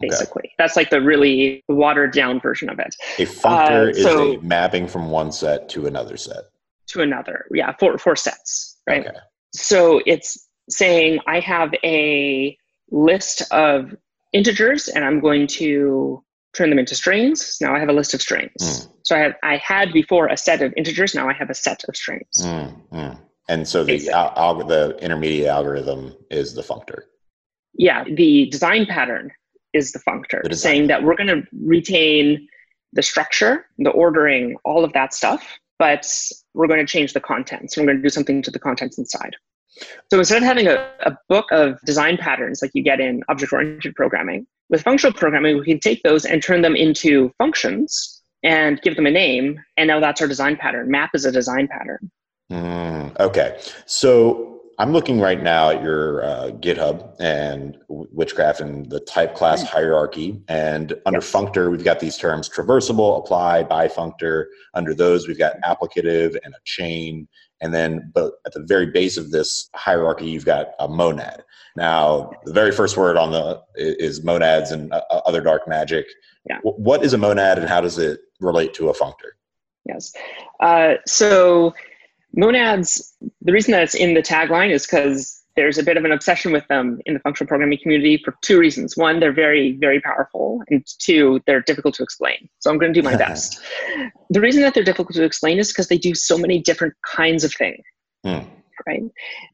Basically, 0.00 0.44
okay. 0.46 0.54
that's 0.56 0.76
like 0.76 0.88
the 0.88 1.02
really 1.02 1.62
watered 1.68 2.14
down 2.14 2.40
version 2.40 2.70
of 2.70 2.78
it. 2.78 2.94
A 3.18 3.26
functor 3.26 3.88
uh, 3.88 3.90
is 3.90 4.02
so, 4.02 4.38
a 4.38 4.40
mapping 4.40 4.88
from 4.88 5.10
one 5.10 5.30
set 5.30 5.68
to 5.70 5.86
another 5.86 6.16
set. 6.16 6.44
To 6.88 7.02
another, 7.02 7.44
yeah, 7.52 7.74
four 7.78 7.98
four 7.98 8.16
sets, 8.16 8.78
right? 8.86 9.06
Okay. 9.06 9.16
So 9.52 10.00
it's 10.06 10.48
saying 10.70 11.20
I 11.26 11.40
have 11.40 11.74
a 11.84 12.56
list 12.90 13.42
of 13.52 13.94
integers, 14.32 14.88
and 14.88 15.04
I'm 15.04 15.20
going 15.20 15.46
to 15.48 16.24
turn 16.56 16.70
them 16.70 16.78
into 16.78 16.94
strings. 16.94 17.56
Now 17.60 17.74
I 17.74 17.78
have 17.78 17.88
a 17.88 17.92
list 17.92 18.14
of 18.14 18.20
strings. 18.20 18.52
Mm. 18.60 18.92
So 19.04 19.16
I 19.16 19.18
have 19.20 19.34
I 19.42 19.56
had 19.56 19.92
before 19.92 20.26
a 20.28 20.36
set 20.36 20.62
of 20.62 20.72
integers. 20.76 21.14
Now 21.14 21.28
I 21.28 21.32
have 21.32 21.50
a 21.50 21.54
set 21.54 21.84
of 21.88 21.96
strings. 21.96 22.26
Mm, 22.40 22.88
mm. 22.92 23.18
And 23.48 23.66
so 23.66 23.84
the 23.84 24.10
al- 24.10 24.64
the 24.64 24.96
intermediate 25.00 25.48
algorithm 25.48 26.14
is 26.30 26.54
the 26.54 26.62
functor. 26.62 27.02
Yeah, 27.74 28.04
the 28.04 28.48
design 28.50 28.86
pattern 28.86 29.30
is 29.72 29.92
the 29.92 30.00
functor, 30.00 30.42
the 30.42 30.56
saying 30.56 30.88
that 30.88 31.02
we're 31.02 31.16
going 31.16 31.28
to 31.28 31.42
retain 31.64 32.48
the 32.92 33.02
structure, 33.02 33.66
the 33.78 33.90
ordering, 33.90 34.56
all 34.64 34.84
of 34.84 34.92
that 34.92 35.14
stuff, 35.14 35.58
but 35.78 36.12
we're 36.54 36.66
going 36.66 36.84
to 36.84 36.92
change 36.92 37.12
the 37.12 37.20
contents. 37.20 37.76
We're 37.76 37.86
going 37.86 37.96
to 37.96 38.02
do 38.02 38.08
something 38.08 38.42
to 38.42 38.50
the 38.50 38.58
contents 38.58 38.98
inside. 38.98 39.36
So 40.12 40.18
instead 40.18 40.38
of 40.38 40.44
having 40.44 40.66
a, 40.66 40.90
a 41.00 41.16
book 41.28 41.46
of 41.52 41.80
design 41.82 42.16
patterns 42.16 42.60
like 42.62 42.72
you 42.74 42.82
get 42.82 43.00
in 43.00 43.22
object 43.28 43.52
oriented 43.52 43.94
programming, 43.94 44.46
with 44.70 44.82
functional 44.82 45.12
programming, 45.12 45.58
we 45.58 45.64
can 45.64 45.80
take 45.80 46.02
those 46.02 46.24
and 46.24 46.42
turn 46.42 46.62
them 46.62 46.76
into 46.76 47.32
functions 47.36 48.22
and 48.42 48.80
give 48.82 48.96
them 48.96 49.06
a 49.06 49.10
name. 49.10 49.60
And 49.76 49.88
now 49.88 50.00
that's 50.00 50.20
our 50.22 50.28
design 50.28 50.56
pattern. 50.56 50.90
Map 50.90 51.10
is 51.14 51.24
a 51.24 51.32
design 51.32 51.68
pattern. 51.68 52.10
Mm, 52.50 53.18
okay. 53.20 53.60
So 53.86 54.60
I'm 54.78 54.92
looking 54.92 55.20
right 55.20 55.42
now 55.42 55.70
at 55.70 55.82
your 55.82 56.24
uh, 56.24 56.50
GitHub 56.52 57.14
and 57.20 57.76
Witchcraft 57.88 58.60
and 58.60 58.88
the 58.88 59.00
type 59.00 59.34
class 59.34 59.62
hierarchy. 59.62 60.40
And 60.48 60.94
under 61.04 61.18
yes. 61.18 61.30
functor, 61.30 61.70
we've 61.70 61.84
got 61.84 62.00
these 62.00 62.16
terms 62.16 62.48
traversable, 62.48 63.18
apply, 63.18 63.64
bifunctor. 63.64 64.46
Under 64.72 64.94
those, 64.94 65.28
we've 65.28 65.38
got 65.38 65.60
applicative 65.62 66.36
and 66.44 66.54
a 66.54 66.58
chain. 66.64 67.28
And 67.60 67.74
then, 67.74 68.10
but 68.14 68.34
at 68.46 68.54
the 68.54 68.64
very 68.66 68.86
base 68.86 69.18
of 69.18 69.30
this 69.32 69.68
hierarchy, 69.74 70.30
you've 70.30 70.46
got 70.46 70.68
a 70.78 70.88
monad. 70.88 71.44
Now, 71.80 72.30
the 72.44 72.52
very 72.52 72.72
first 72.72 72.98
word 72.98 73.16
on 73.16 73.30
the 73.30 73.58
is 73.74 74.22
monads 74.22 74.70
and 74.70 74.92
uh, 74.92 75.00
other 75.24 75.40
dark 75.40 75.66
magic. 75.66 76.04
Yeah. 76.46 76.58
What 76.62 77.02
is 77.02 77.14
a 77.14 77.18
monad 77.18 77.58
and 77.58 77.66
how 77.66 77.80
does 77.80 77.98
it 77.98 78.20
relate 78.38 78.74
to 78.74 78.90
a 78.90 78.94
functor? 78.94 79.32
Yes. 79.86 80.12
Uh, 80.60 80.96
so 81.06 81.72
monads, 82.36 83.14
the 83.40 83.52
reason 83.52 83.72
that 83.72 83.82
it's 83.82 83.94
in 83.94 84.12
the 84.12 84.20
tagline 84.20 84.70
is 84.70 84.86
because 84.86 85.42
there's 85.56 85.78
a 85.78 85.82
bit 85.82 85.96
of 85.96 86.04
an 86.04 86.12
obsession 86.12 86.52
with 86.52 86.68
them 86.68 87.00
in 87.06 87.14
the 87.14 87.20
functional 87.20 87.48
programming 87.48 87.78
community 87.82 88.20
for 88.22 88.36
two 88.42 88.58
reasons. 88.58 88.94
One, 88.98 89.18
they're 89.18 89.32
very, 89.32 89.72
very 89.72 90.02
powerful, 90.02 90.62
and 90.68 90.86
two, 90.98 91.40
they're 91.46 91.62
difficult 91.62 91.94
to 91.94 92.02
explain. 92.02 92.46
So 92.58 92.70
I'm 92.70 92.76
going 92.76 92.92
to 92.92 93.00
do 93.00 93.02
my 93.02 93.16
best. 93.26 93.58
the 94.28 94.40
reason 94.42 94.60
that 94.62 94.74
they're 94.74 94.84
difficult 94.84 95.14
to 95.14 95.24
explain 95.24 95.58
is 95.58 95.68
because 95.68 95.88
they 95.88 95.98
do 95.98 96.14
so 96.14 96.36
many 96.36 96.60
different 96.60 96.92
kinds 97.06 97.42
of 97.42 97.54
things. 97.54 97.82
Hmm. 98.22 98.40
Right? 98.86 99.02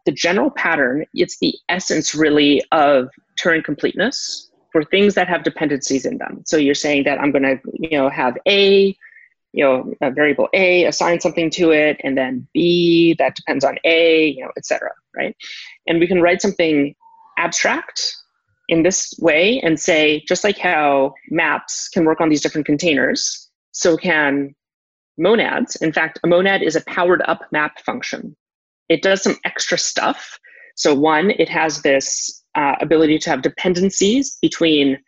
The 0.04 0.12
general 0.12 0.50
pattern, 0.50 1.04
it's 1.14 1.38
the 1.38 1.54
essence 1.68 2.14
really 2.14 2.62
of 2.72 3.08
Turing 3.40 3.64
completeness 3.64 4.50
for 4.72 4.84
things 4.84 5.14
that 5.14 5.28
have 5.28 5.42
dependencies 5.42 6.04
in 6.04 6.18
them. 6.18 6.42
So 6.46 6.56
you're 6.56 6.74
saying 6.74 7.04
that 7.04 7.20
I'm 7.20 7.32
going 7.32 7.42
to, 7.42 7.58
you 7.74 7.98
know, 7.98 8.08
have 8.08 8.36
A 8.46 8.96
you 9.56 9.64
know, 9.64 9.94
a 10.02 10.10
variable 10.10 10.50
A, 10.52 10.84
assign 10.84 11.18
something 11.18 11.48
to 11.52 11.70
it, 11.70 11.98
and 12.04 12.16
then 12.16 12.46
B 12.52 13.16
that 13.18 13.36
depends 13.36 13.64
on 13.64 13.78
A, 13.84 14.26
you 14.26 14.44
know, 14.44 14.50
etc. 14.56 14.90
Right? 15.16 15.34
And 15.86 15.98
we 15.98 16.06
can 16.06 16.20
write 16.20 16.42
something 16.42 16.94
abstract 17.38 18.14
in 18.68 18.82
this 18.82 19.14
way 19.18 19.58
and 19.60 19.80
say, 19.80 20.22
just 20.28 20.44
like 20.44 20.58
how 20.58 21.14
maps 21.30 21.88
can 21.88 22.04
work 22.04 22.20
on 22.20 22.28
these 22.28 22.42
different 22.42 22.66
containers, 22.66 23.48
so 23.72 23.96
can 23.96 24.54
monads. 25.16 25.76
In 25.76 25.92
fact, 25.92 26.20
a 26.22 26.26
monad 26.26 26.62
is 26.62 26.76
a 26.76 26.82
powered 26.82 27.22
up 27.26 27.40
map 27.50 27.80
function. 27.80 28.36
It 28.88 29.02
does 29.02 29.22
some 29.22 29.36
extra 29.44 29.78
stuff. 29.78 30.38
So 30.76 30.94
one, 30.94 31.30
it 31.30 31.48
has 31.48 31.82
this 31.82 32.42
uh, 32.54 32.74
ability 32.80 33.18
to 33.20 33.30
have 33.30 33.42
dependencies 33.42 34.38
between 34.42 34.98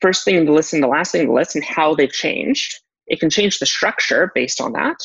first 0.00 0.24
thing 0.24 0.36
in 0.36 0.44
the 0.44 0.52
list 0.52 0.72
and 0.72 0.82
the 0.82 0.88
last 0.88 1.12
thing 1.12 1.22
in 1.22 1.28
the 1.28 1.34
list 1.34 1.54
and 1.54 1.64
how 1.64 1.94
they've 1.94 2.12
changed. 2.12 2.74
It 3.06 3.20
can 3.20 3.30
change 3.30 3.58
the 3.58 3.66
structure 3.66 4.30
based 4.34 4.60
on 4.60 4.72
that. 4.72 4.96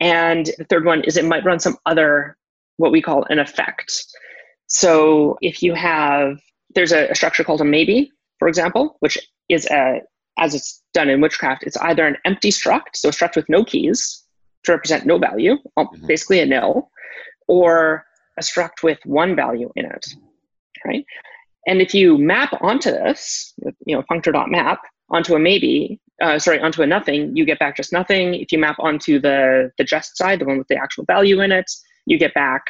And 0.00 0.46
the 0.58 0.64
third 0.64 0.84
one 0.84 1.02
is 1.02 1.16
it 1.16 1.24
might 1.24 1.44
run 1.44 1.60
some 1.60 1.76
other, 1.86 2.36
what 2.76 2.92
we 2.92 3.02
call 3.02 3.24
an 3.30 3.38
effect. 3.38 3.92
So 4.66 5.38
if 5.40 5.62
you 5.62 5.74
have, 5.74 6.38
there's 6.74 6.92
a, 6.92 7.08
a 7.08 7.14
structure 7.14 7.44
called 7.44 7.60
a 7.60 7.64
maybe, 7.64 8.10
for 8.38 8.48
example, 8.48 8.96
which 9.00 9.18
is 9.48 9.66
a, 9.70 10.00
as 10.38 10.54
it's 10.54 10.82
done 10.94 11.08
in 11.08 11.20
Witchcraft, 11.20 11.64
it's 11.64 11.76
either 11.78 12.06
an 12.06 12.16
empty 12.24 12.50
struct, 12.50 12.94
so 12.94 13.08
a 13.08 13.12
struct 13.12 13.34
with 13.34 13.48
no 13.48 13.64
keys 13.64 14.22
to 14.64 14.72
represent 14.72 15.06
no 15.06 15.18
value, 15.18 15.56
mm-hmm. 15.76 16.06
basically 16.06 16.40
a 16.40 16.46
nil, 16.46 16.90
or 17.48 18.04
a 18.38 18.42
struct 18.42 18.82
with 18.82 18.98
one 19.04 19.34
value 19.34 19.70
in 19.74 19.86
it, 19.86 20.06
right? 20.86 21.04
And 21.66 21.82
if 21.82 21.92
you 21.92 22.16
map 22.16 22.52
onto 22.60 22.90
this, 22.90 23.52
you 23.84 23.96
know, 23.96 24.02
functor.map 24.10 24.80
onto 25.10 25.34
a 25.34 25.38
maybe, 25.38 26.00
uh, 26.22 26.38
sorry, 26.38 26.60
onto 26.60 26.82
a 26.82 26.86
nothing, 26.86 27.36
you 27.36 27.44
get 27.44 27.58
back 27.58 27.76
just 27.76 27.92
nothing. 27.92 28.34
If 28.34 28.52
you 28.52 28.58
map 28.58 28.76
onto 28.78 29.20
the, 29.20 29.70
the 29.76 29.84
just 29.84 30.16
side, 30.16 30.40
the 30.40 30.44
one 30.44 30.58
with 30.58 30.68
the 30.68 30.76
actual 30.76 31.04
value 31.04 31.40
in 31.40 31.52
it, 31.52 31.70
you 32.06 32.18
get 32.18 32.32
back 32.34 32.62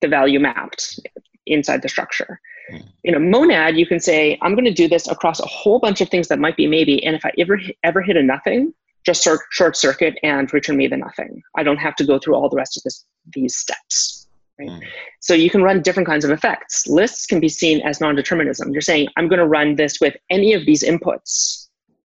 the 0.00 0.08
value 0.08 0.40
mapped 0.40 0.98
inside 1.46 1.82
the 1.82 1.88
structure. 1.88 2.40
Mm. 2.72 2.88
In 3.04 3.14
a 3.14 3.20
monad, 3.20 3.76
you 3.76 3.86
can 3.86 4.00
say, 4.00 4.38
I'm 4.42 4.54
going 4.54 4.64
to 4.64 4.72
do 4.72 4.88
this 4.88 5.08
across 5.08 5.40
a 5.40 5.46
whole 5.46 5.78
bunch 5.78 6.00
of 6.00 6.08
things 6.08 6.28
that 6.28 6.38
might 6.38 6.56
be 6.56 6.66
maybe, 6.66 7.04
and 7.04 7.14
if 7.14 7.24
I 7.24 7.32
ever, 7.38 7.60
ever 7.84 8.02
hit 8.02 8.16
a 8.16 8.22
nothing, 8.22 8.74
just 9.04 9.24
short, 9.24 9.40
short 9.50 9.76
circuit 9.76 10.18
and 10.22 10.52
return 10.52 10.76
me 10.76 10.86
the 10.86 10.96
nothing. 10.96 11.42
I 11.56 11.62
don't 11.62 11.78
have 11.78 11.96
to 11.96 12.04
go 12.04 12.18
through 12.18 12.34
all 12.34 12.48
the 12.48 12.56
rest 12.56 12.76
of 12.76 12.82
this, 12.82 13.04
these 13.34 13.56
steps. 13.56 14.26
Right? 14.58 14.68
Mm. 14.68 14.82
So 15.20 15.34
you 15.34 15.50
can 15.50 15.62
run 15.62 15.82
different 15.82 16.06
kinds 16.06 16.24
of 16.24 16.30
effects. 16.30 16.86
Lists 16.86 17.26
can 17.26 17.40
be 17.40 17.48
seen 17.48 17.80
as 17.82 18.00
non-determinism. 18.00 18.72
You're 18.72 18.80
saying, 18.80 19.08
I'm 19.16 19.28
going 19.28 19.38
to 19.38 19.46
run 19.46 19.76
this 19.76 20.00
with 20.00 20.16
any 20.30 20.52
of 20.52 20.66
these 20.66 20.82
inputs 20.82 21.62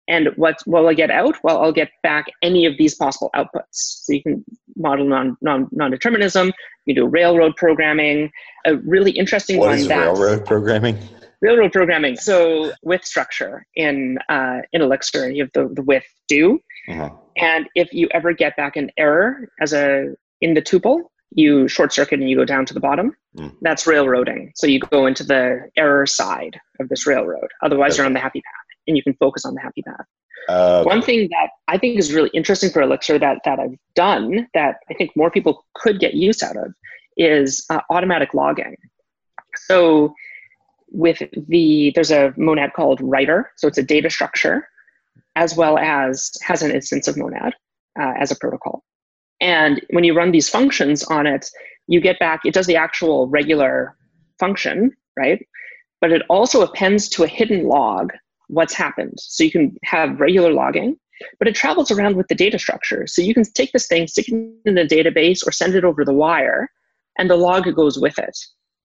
and 0.07 0.29
what 0.35 0.57
will 0.65 0.87
I 0.89 0.93
get 0.93 1.09
out? 1.09 1.35
Well, 1.43 1.61
I'll 1.61 1.71
get 1.71 1.89
back 2.01 2.25
any 2.41 2.65
of 2.65 2.77
these 2.77 2.95
possible 2.95 3.29
outputs. 3.35 3.71
So 3.71 4.13
you 4.13 4.21
can 4.21 4.43
model 4.75 5.07
non, 5.07 5.37
non, 5.41 5.69
non-determinism, 5.71 6.51
you 6.85 6.95
do 6.95 7.07
railroad 7.07 7.55
programming, 7.55 8.29
a 8.65 8.75
really 8.77 9.11
interesting 9.11 9.57
what 9.57 9.67
one. 9.67 9.77
What 9.77 9.79
is 9.79 9.87
railroad 9.87 10.45
programming? 10.45 10.97
Railroad 11.43 11.73
programming. 11.73 12.15
So 12.15 12.71
with 12.83 13.03
structure 13.03 13.65
in 13.75 14.17
uh, 14.29 14.61
in 14.71 14.81
Elixir, 14.81 15.29
you 15.29 15.43
have 15.43 15.51
the, 15.53 15.67
the 15.73 15.83
with 15.83 16.05
do. 16.27 16.59
Uh-huh. 16.87 17.11
And 17.37 17.67
if 17.75 17.93
you 17.93 18.07
ever 18.11 18.33
get 18.33 18.55
back 18.55 18.77
an 18.77 18.89
error 18.97 19.49
as 19.59 19.73
a 19.73 20.15
in 20.39 20.53
the 20.53 20.61
tuple, 20.61 21.01
you 21.31 21.67
short 21.67 21.91
circuit 21.91 22.19
and 22.19 22.29
you 22.29 22.37
go 22.37 22.45
down 22.45 22.65
to 22.65 22.73
the 22.73 22.79
bottom. 22.79 23.13
Mm. 23.37 23.55
That's 23.61 23.85
railroading. 23.85 24.51
So 24.55 24.67
you 24.67 24.79
go 24.79 25.05
into 25.05 25.23
the 25.23 25.69
error 25.75 26.05
side 26.05 26.59
of 26.79 26.87
this 26.89 27.05
railroad. 27.05 27.49
Otherwise, 27.61 27.93
okay. 27.93 27.97
you're 27.97 28.05
on 28.05 28.13
the 28.13 28.19
happy 28.19 28.41
path 28.41 28.77
and 28.87 28.95
you 28.95 29.03
can 29.03 29.15
focus 29.15 29.43
on 29.45 29.53
the 29.53 29.61
happy 29.61 29.81
path. 29.81 30.05
Uh, 30.47 30.83
One 30.83 31.01
thing 31.01 31.29
that 31.29 31.49
I 31.67 31.77
think 31.77 31.97
is 31.97 32.13
really 32.13 32.29
interesting 32.33 32.69
for 32.69 32.81
Elixir 32.81 33.17
that, 33.19 33.39
that 33.45 33.59
I've 33.59 33.77
done 33.95 34.47
that 34.53 34.77
I 34.89 34.93
think 34.93 35.11
more 35.15 35.31
people 35.31 35.65
could 35.73 35.99
get 35.99 36.13
use 36.13 36.43
out 36.43 36.57
of 36.57 36.73
is 37.17 37.65
uh, 37.69 37.81
automatic 37.89 38.33
logging. 38.33 38.75
So 39.55 40.13
with 40.93 41.21
the, 41.47 41.91
there's 41.95 42.11
a 42.11 42.33
monad 42.37 42.71
called 42.73 43.01
writer. 43.01 43.51
So 43.57 43.67
it's 43.67 43.77
a 43.77 43.83
data 43.83 44.09
structure 44.09 44.67
as 45.35 45.55
well 45.55 45.77
as 45.77 46.31
has 46.43 46.61
an 46.61 46.71
instance 46.71 47.07
of 47.07 47.17
monad 47.17 47.53
uh, 47.99 48.13
as 48.19 48.31
a 48.31 48.35
protocol. 48.35 48.83
And 49.41 49.81
when 49.89 50.03
you 50.03 50.15
run 50.15 50.31
these 50.31 50.47
functions 50.47 51.03
on 51.05 51.27
it, 51.27 51.49
you 51.87 51.99
get 51.99 52.19
back, 52.19 52.41
it 52.45 52.53
does 52.53 52.67
the 52.67 52.77
actual 52.77 53.27
regular 53.27 53.97
function, 54.39 54.95
right? 55.17 55.45
But 55.99 56.11
it 56.11 56.21
also 56.29 56.61
appends 56.61 57.09
to 57.09 57.23
a 57.23 57.27
hidden 57.27 57.67
log 57.67 58.13
what's 58.47 58.73
happened. 58.73 59.15
So 59.17 59.43
you 59.43 59.51
can 59.51 59.75
have 59.83 60.19
regular 60.19 60.53
logging, 60.53 60.97
but 61.39 61.47
it 61.47 61.55
travels 61.55 61.91
around 61.91 62.15
with 62.15 62.27
the 62.27 62.35
data 62.35 62.59
structure. 62.59 63.07
So 63.07 63.21
you 63.21 63.33
can 63.33 63.43
take 63.43 63.71
this 63.71 63.87
thing, 63.87 64.07
stick 64.07 64.29
it 64.29 64.53
in 64.65 64.77
a 64.77 64.85
database, 64.85 65.45
or 65.45 65.51
send 65.51 65.75
it 65.75 65.83
over 65.83 66.05
the 66.05 66.13
wire, 66.13 66.69
and 67.17 67.29
the 67.29 67.35
log 67.35 67.73
goes 67.75 67.99
with 67.99 68.19
it. 68.19 68.37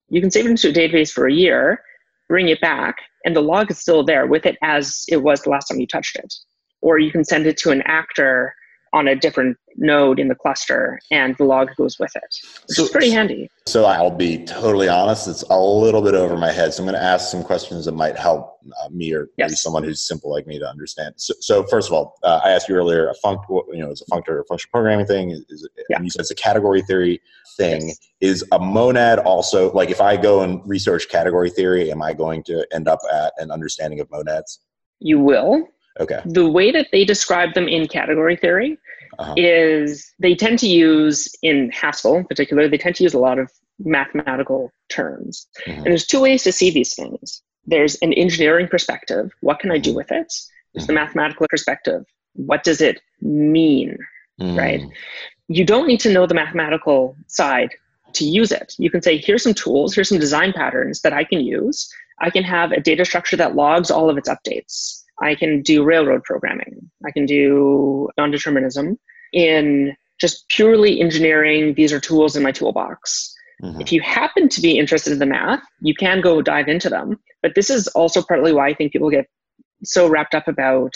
You 0.09 0.21
can 0.21 0.31
save 0.31 0.45
it 0.45 0.51
into 0.51 0.69
a 0.69 0.73
database 0.73 1.11
for 1.11 1.27
a 1.27 1.33
year, 1.33 1.83
bring 2.29 2.47
it 2.47 2.61
back, 2.61 2.95
and 3.25 3.35
the 3.35 3.41
log 3.41 3.69
is 3.69 3.79
still 3.79 4.05
there 4.05 4.27
with 4.27 4.45
it 4.45 4.57
as 4.63 5.03
it 5.09 5.17
was 5.17 5.41
the 5.41 5.49
last 5.49 5.65
time 5.65 5.79
you 5.79 5.87
touched 5.87 6.15
it. 6.15 6.33
Or 6.81 6.97
you 6.97 7.11
can 7.11 7.25
send 7.25 7.45
it 7.45 7.57
to 7.57 7.71
an 7.71 7.81
actor 7.81 8.53
on 8.93 9.07
a 9.07 9.15
different 9.15 9.57
node 9.75 10.19
in 10.19 10.27
the 10.27 10.35
cluster 10.35 10.99
and 11.11 11.35
the 11.37 11.43
log 11.43 11.69
goes 11.77 11.97
with 11.99 12.11
it. 12.15 12.35
Which 12.67 12.77
so, 12.77 12.83
is 12.83 12.89
pretty 12.89 13.11
handy. 13.11 13.49
So 13.65 13.85
I'll 13.85 14.11
be 14.11 14.43
totally 14.45 14.89
honest, 14.89 15.27
it's 15.27 15.43
a 15.43 15.59
little 15.59 16.01
bit 16.01 16.15
over 16.15 16.37
my 16.37 16.51
head. 16.51 16.73
So 16.73 16.83
I'm 16.83 16.89
going 16.89 16.99
to 16.99 17.05
ask 17.05 17.29
some 17.29 17.43
questions 17.43 17.85
that 17.85 17.93
might 17.93 18.17
help 18.17 18.59
uh, 18.83 18.89
me 18.89 19.13
or 19.13 19.29
yes. 19.37 19.49
maybe 19.49 19.55
someone 19.55 19.83
who's 19.83 20.01
simple 20.01 20.31
like 20.31 20.47
me 20.47 20.59
to 20.59 20.67
understand. 20.67 21.15
So, 21.17 21.33
so 21.39 21.63
first 21.63 21.87
of 21.87 21.93
all, 21.93 22.17
uh, 22.23 22.41
I 22.43 22.51
asked 22.51 22.67
you 22.67 22.75
earlier, 22.75 23.09
a 23.09 23.15
func, 23.25 23.41
you 23.71 23.79
know, 23.79 23.91
is 23.91 24.01
a 24.01 24.05
functor 24.11 24.29
or 24.29 24.45
functional 24.49 24.71
programming 24.71 25.05
thing? 25.05 25.31
Is, 25.31 25.45
is 25.49 25.63
it, 25.75 25.85
yeah. 25.89 26.01
you 26.01 26.09
said 26.09 26.21
it's 26.21 26.31
a 26.31 26.35
category 26.35 26.81
theory 26.81 27.21
thing. 27.57 27.87
Yes. 27.87 27.99
Is 28.21 28.45
a 28.51 28.59
monad 28.59 29.19
also, 29.19 29.71
like 29.71 29.89
if 29.89 30.01
I 30.01 30.17
go 30.17 30.41
and 30.41 30.61
research 30.67 31.09
category 31.09 31.49
theory, 31.49 31.91
am 31.91 32.01
I 32.01 32.13
going 32.13 32.43
to 32.43 32.65
end 32.73 32.87
up 32.87 32.99
at 33.13 33.33
an 33.37 33.51
understanding 33.51 33.99
of 33.99 34.09
monads? 34.11 34.59
You 34.99 35.19
will. 35.19 35.65
Okay. 35.99 36.21
The 36.25 36.49
way 36.49 36.71
that 36.71 36.87
they 36.91 37.05
describe 37.05 37.53
them 37.53 37.67
in 37.67 37.87
category 37.87 38.35
theory 38.35 38.77
uh-huh. 39.17 39.33
is 39.37 40.13
they 40.19 40.35
tend 40.35 40.59
to 40.59 40.67
use, 40.67 41.27
in 41.41 41.71
Haskell 41.71 42.15
in 42.15 42.25
particular, 42.25 42.67
they 42.67 42.77
tend 42.77 42.95
to 42.95 43.03
use 43.03 43.13
a 43.13 43.19
lot 43.19 43.37
of 43.37 43.51
mathematical 43.79 44.71
terms. 44.89 45.47
Mm-hmm. 45.67 45.77
And 45.77 45.85
there's 45.87 46.05
two 46.05 46.21
ways 46.21 46.43
to 46.43 46.51
see 46.51 46.71
these 46.71 46.95
things. 46.95 47.41
There's 47.65 47.95
an 48.01 48.13
engineering 48.13 48.67
perspective. 48.67 49.31
What 49.41 49.59
can 49.59 49.71
I 49.71 49.77
do 49.77 49.89
mm-hmm. 49.89 49.97
with 49.97 50.11
it? 50.11 50.33
There's 50.73 50.83
mm-hmm. 50.83 50.87
the 50.87 50.93
mathematical 50.93 51.47
perspective. 51.49 52.05
What 52.33 52.63
does 52.63 52.81
it 52.81 53.01
mean? 53.21 53.97
Mm. 54.39 54.57
Right? 54.57 54.81
You 55.47 55.65
don't 55.65 55.87
need 55.87 55.99
to 56.01 56.13
know 56.13 56.25
the 56.25 56.33
mathematical 56.33 57.17
side 57.27 57.71
to 58.13 58.23
use 58.23 58.51
it. 58.51 58.75
You 58.77 58.89
can 58.89 59.01
say, 59.01 59.17
here's 59.17 59.43
some 59.43 59.53
tools, 59.53 59.93
here's 59.93 60.09
some 60.09 60.19
design 60.19 60.53
patterns 60.53 61.01
that 61.01 61.11
I 61.11 61.23
can 61.23 61.41
use. 61.41 61.91
I 62.19 62.29
can 62.29 62.43
have 62.43 62.71
a 62.71 62.79
data 62.79 63.03
structure 63.03 63.35
that 63.37 63.55
logs 63.55 63.91
all 63.91 64.09
of 64.09 64.17
its 64.17 64.29
updates. 64.29 64.98
I 65.21 65.35
can 65.35 65.61
do 65.61 65.83
railroad 65.83 66.23
programming. 66.23 66.89
I 67.05 67.11
can 67.11 67.25
do 67.25 68.09
non-determinism 68.17 68.97
in 69.33 69.95
just 70.19 70.47
purely 70.49 70.99
engineering. 71.01 71.73
These 71.73 71.93
are 71.93 71.99
tools 71.99 72.35
in 72.35 72.43
my 72.43 72.51
toolbox. 72.51 73.33
Mm-hmm. 73.63 73.81
If 73.81 73.91
you 73.91 74.01
happen 74.01 74.49
to 74.49 74.61
be 74.61 74.77
interested 74.77 75.13
in 75.13 75.19
the 75.19 75.25
math, 75.25 75.61
you 75.81 75.93
can 75.93 76.21
go 76.21 76.41
dive 76.41 76.67
into 76.67 76.89
them. 76.89 77.19
But 77.41 77.55
this 77.55 77.69
is 77.69 77.87
also 77.89 78.21
partly 78.21 78.53
why 78.53 78.69
I 78.69 78.73
think 78.73 78.93
people 78.93 79.09
get 79.09 79.27
so 79.83 80.07
wrapped 80.07 80.35
up 80.35 80.47
about 80.47 80.95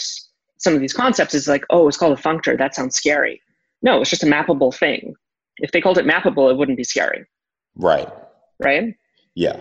some 0.58 0.74
of 0.74 0.80
these 0.80 0.92
concepts 0.92 1.34
is 1.34 1.48
like, 1.48 1.64
oh, 1.70 1.88
it's 1.88 1.96
called 1.96 2.18
a 2.18 2.22
functor. 2.22 2.56
That 2.56 2.74
sounds 2.74 2.96
scary. 2.96 3.42
No, 3.82 4.00
it's 4.00 4.10
just 4.10 4.22
a 4.22 4.26
mappable 4.26 4.74
thing. 4.74 5.14
If 5.58 5.72
they 5.72 5.80
called 5.80 5.98
it 5.98 6.06
mappable, 6.06 6.50
it 6.50 6.56
wouldn't 6.56 6.78
be 6.78 6.84
scary. 6.84 7.26
Right. 7.76 8.08
Right? 8.58 8.94
Yeah. 9.34 9.60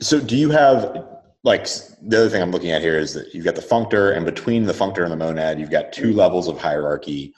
So 0.00 0.20
do 0.20 0.36
you 0.36 0.50
have 0.50 1.06
like 1.46 1.68
the 2.02 2.18
other 2.18 2.28
thing 2.28 2.42
I'm 2.42 2.50
looking 2.50 2.72
at 2.72 2.82
here 2.82 2.98
is 2.98 3.14
that 3.14 3.32
you've 3.32 3.44
got 3.44 3.54
the 3.54 3.62
functor, 3.62 4.14
and 4.14 4.26
between 4.26 4.64
the 4.64 4.72
functor 4.72 5.04
and 5.04 5.12
the 5.12 5.16
monad, 5.16 5.60
you've 5.60 5.70
got 5.70 5.92
two 5.92 6.12
levels 6.12 6.48
of 6.48 6.58
hierarchy. 6.58 7.32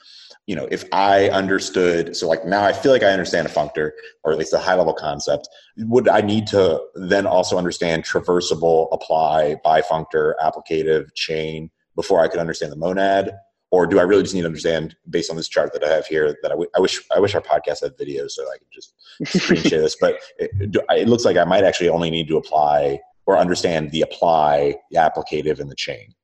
You 0.47 0.57
know, 0.57 0.67
if 0.71 0.87
I 0.93 1.29
understood, 1.29 2.17
so 2.17 2.27
like 2.27 2.47
now 2.47 2.65
I 2.65 2.73
feel 2.73 2.91
like 2.91 3.03
I 3.03 3.11
understand 3.11 3.47
a 3.47 3.51
functor, 3.51 3.91
or 4.25 4.33
at 4.33 4.39
least 4.39 4.55
a 4.55 4.59
high 4.59 4.77
level 4.77 4.95
concept. 4.95 5.47
Would 5.77 6.09
I 6.09 6.23
need 6.23 6.47
to 6.49 6.81
then 6.95 7.27
also 7.27 7.59
understand 7.59 8.05
traversable, 8.05 8.89
apply, 8.93 9.57
bifunctor, 9.63 10.33
applicative, 10.43 11.15
chain 11.15 11.71
before 11.95 12.21
I 12.21 12.29
could 12.29 12.41
understand 12.41 12.73
the 12.73 12.77
monad? 12.77 13.37
Or 13.71 13.87
do 13.87 13.99
I 13.99 14.05
really 14.05 14.23
just 14.23 14.35
need 14.35 14.41
to 14.41 14.47
understand 14.47 14.97
based 15.11 15.29
on 15.29 15.37
this 15.37 15.49
chart 15.49 15.75
that 15.75 15.85
I 15.85 15.89
have 15.91 16.07
here 16.07 16.35
that 16.41 16.51
I, 16.51 16.55
w- 16.55 16.71
I 16.75 16.81
wish 16.81 16.99
I 17.15 17.21
wish 17.21 17.35
our 17.35 17.43
podcast 17.43 17.83
had 17.83 17.99
videos 17.99 18.31
so 18.31 18.43
I 18.45 18.57
could 18.57 18.73
just 18.73 18.95
screen 19.39 19.61
share 19.61 19.83
this. 19.83 19.97
But 20.01 20.19
it, 20.39 20.51
it 20.89 21.09
looks 21.11 21.27
like 21.27 21.37
I 21.37 21.45
might 21.45 21.65
actually 21.65 21.91
only 21.91 22.09
need 22.09 22.27
to 22.29 22.39
apply 22.39 23.01
or 23.29 23.37
understand 23.37 23.91
the 23.91 24.01
apply, 24.01 24.75
the 24.91 24.99
applicative, 24.99 25.61
and 25.61 25.71
the 25.71 25.77
chain. 25.77 26.15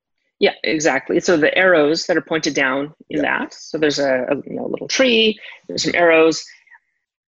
Yeah, 0.41 0.55
exactly. 0.65 1.21
So 1.21 1.37
the 1.37 1.57
arrows 1.57 2.07
that 2.07 2.17
are 2.17 2.23
pointed 2.23 2.55
down 2.55 2.95
in 3.11 3.23
yeah. 3.23 3.41
that. 3.41 3.53
So 3.53 3.77
there's 3.77 3.99
a, 3.99 4.25
a 4.31 4.37
you 4.37 4.57
know, 4.57 4.67
little 4.67 4.89
tree. 4.89 5.39
There's 5.69 5.83
some 5.85 5.95
arrows. 5.95 6.43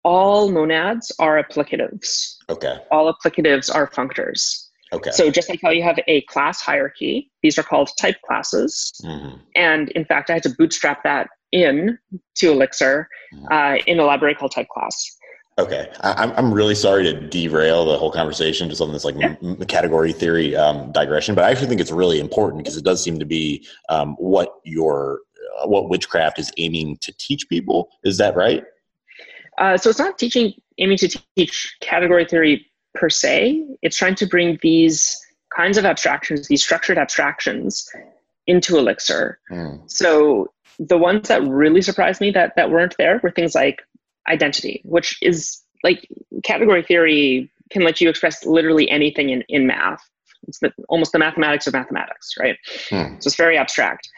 All 0.05 0.51
monads 0.51 1.11
are 1.19 1.43
applicatives. 1.43 2.35
Okay. 2.51 2.77
All 2.91 3.13
applicatives 3.13 3.75
are 3.75 3.89
functors. 3.89 4.69
Okay. 4.93 5.11
So 5.11 5.31
just 5.31 5.49
like 5.49 5.61
how 5.63 5.71
you 5.71 5.83
have 5.83 5.99
a 6.07 6.21
class 6.23 6.61
hierarchy, 6.61 7.31
these 7.43 7.59
are 7.59 7.63
called 7.63 7.91
type 7.99 8.17
classes. 8.27 8.93
Mm-hmm. 9.03 9.37
And 9.57 9.89
in 9.91 10.05
fact, 10.05 10.29
I 10.29 10.35
had 10.35 10.43
to 10.43 10.55
bootstrap 10.59 11.03
that 11.05 11.29
in 11.51 11.99
to 12.37 12.53
Elixir 12.53 13.09
mm-hmm. 13.35 13.47
uh, 13.51 13.77
in 13.87 13.99
a 14.01 14.05
library 14.05 14.35
called 14.35 14.53
type 14.53 14.69
class. 14.69 15.17
Okay, 15.59 15.91
I, 16.01 16.33
I'm 16.37 16.53
really 16.53 16.75
sorry 16.75 17.05
to 17.05 17.29
derail 17.29 17.85
the 17.85 17.99
whole 17.99 18.11
conversation 18.11 18.71
to 18.71 18.75
something 18.75 18.93
that's 18.93 19.05
like 19.05 19.17
yeah. 19.19 19.35
m- 19.43 19.57
category 19.67 20.13
theory 20.13 20.57
um, 20.57 20.91
digression, 20.93 21.35
but 21.35 21.45
I 21.45 21.51
actually 21.51 21.69
think 21.69 21.81
it's 21.81 21.93
really 21.93 22.21
important 22.21 22.63
because 22.63 22.79
it 22.79 22.85
does 22.85 23.03
seem 23.03 23.19
to 23.19 23.27
be 23.27 23.67
um, 23.91 24.15
what 24.15 24.55
your 24.65 25.21
uh, 25.61 25.69
what 25.69 25.91
witchcraft 25.91 26.39
is 26.39 26.51
aiming 26.57 26.97
to 27.03 27.13
teach 27.19 27.49
people. 27.51 27.91
Is 28.03 28.17
that 28.17 28.35
right? 28.35 28.65
Uh, 29.59 29.77
so 29.77 29.91
it's 29.91 29.99
not 29.99 30.19
teaching 30.19 30.55
aiming 30.79 30.97
to 30.99 31.21
teach 31.37 31.77
category 31.81 32.25
theory 32.25 32.67
per 32.95 33.11
se. 33.11 33.67
It's 33.83 33.97
trying 33.97 34.15
to 34.17 34.27
bring 34.27 34.59
these 34.63 35.21
kinds 35.55 35.77
of 35.77 35.85
abstractions, 35.85 36.49
these 36.49 36.63
structured 36.63 36.97
abstractions, 36.97 37.87
into 38.47 38.79
Elixir. 38.79 39.39
Mm. 39.51 39.91
So 39.91 40.51
the 40.79 40.99
ones 40.99 41.29
that 41.29 41.43
really 41.47 41.83
surprised 41.83 42.21
me 42.21 42.31
that 42.31 42.55
that 42.57 42.71
weren't 42.71 42.97
there 42.99 43.21
were 43.23 43.31
things 43.31 43.55
like 43.55 43.83
identity, 44.29 44.81
which 44.85 45.19
is 45.23 45.63
like 45.83 46.09
category 46.45 46.83
theory 46.83 47.51
can 47.71 47.83
let 47.83 48.01
you 48.01 48.09
express 48.09 48.45
literally 48.45 48.89
anything 48.91 49.31
in, 49.31 49.43
in 49.49 49.67
math. 49.67 50.03
It's 50.47 50.59
the, 50.59 50.73
almost 50.89 51.13
the 51.13 51.19
mathematics 51.19 51.67
of 51.67 51.73
mathematics, 51.73 52.35
right? 52.39 52.57
Hmm. 52.91 53.19
So 53.21 53.29
it's 53.29 53.37
very 53.37 53.57
abstract. 53.57 54.09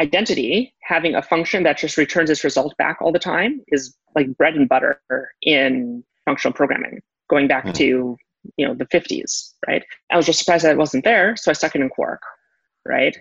Identity, 0.00 0.74
having 0.82 1.14
a 1.14 1.22
function 1.22 1.64
that 1.64 1.76
just 1.76 1.96
returns 1.96 2.30
its 2.30 2.44
result 2.44 2.76
back 2.78 2.98
all 3.00 3.12
the 3.12 3.18
time, 3.18 3.60
is 3.68 3.94
like 4.14 4.36
bread 4.36 4.54
and 4.54 4.68
butter 4.68 5.00
in 5.42 6.02
functional 6.24 6.54
programming, 6.54 7.02
going 7.28 7.48
back 7.48 7.64
hmm. 7.64 7.72
to 7.72 8.16
you 8.56 8.66
know 8.66 8.74
the 8.74 8.86
50s, 8.86 9.52
right? 9.68 9.84
I 10.10 10.16
was 10.16 10.26
just 10.26 10.40
surprised 10.40 10.64
that 10.64 10.72
it 10.72 10.78
wasn't 10.78 11.04
there, 11.04 11.36
so 11.36 11.50
I 11.50 11.54
stuck 11.54 11.74
it 11.76 11.80
in 11.80 11.88
Quark, 11.88 12.22
right? 12.86 13.16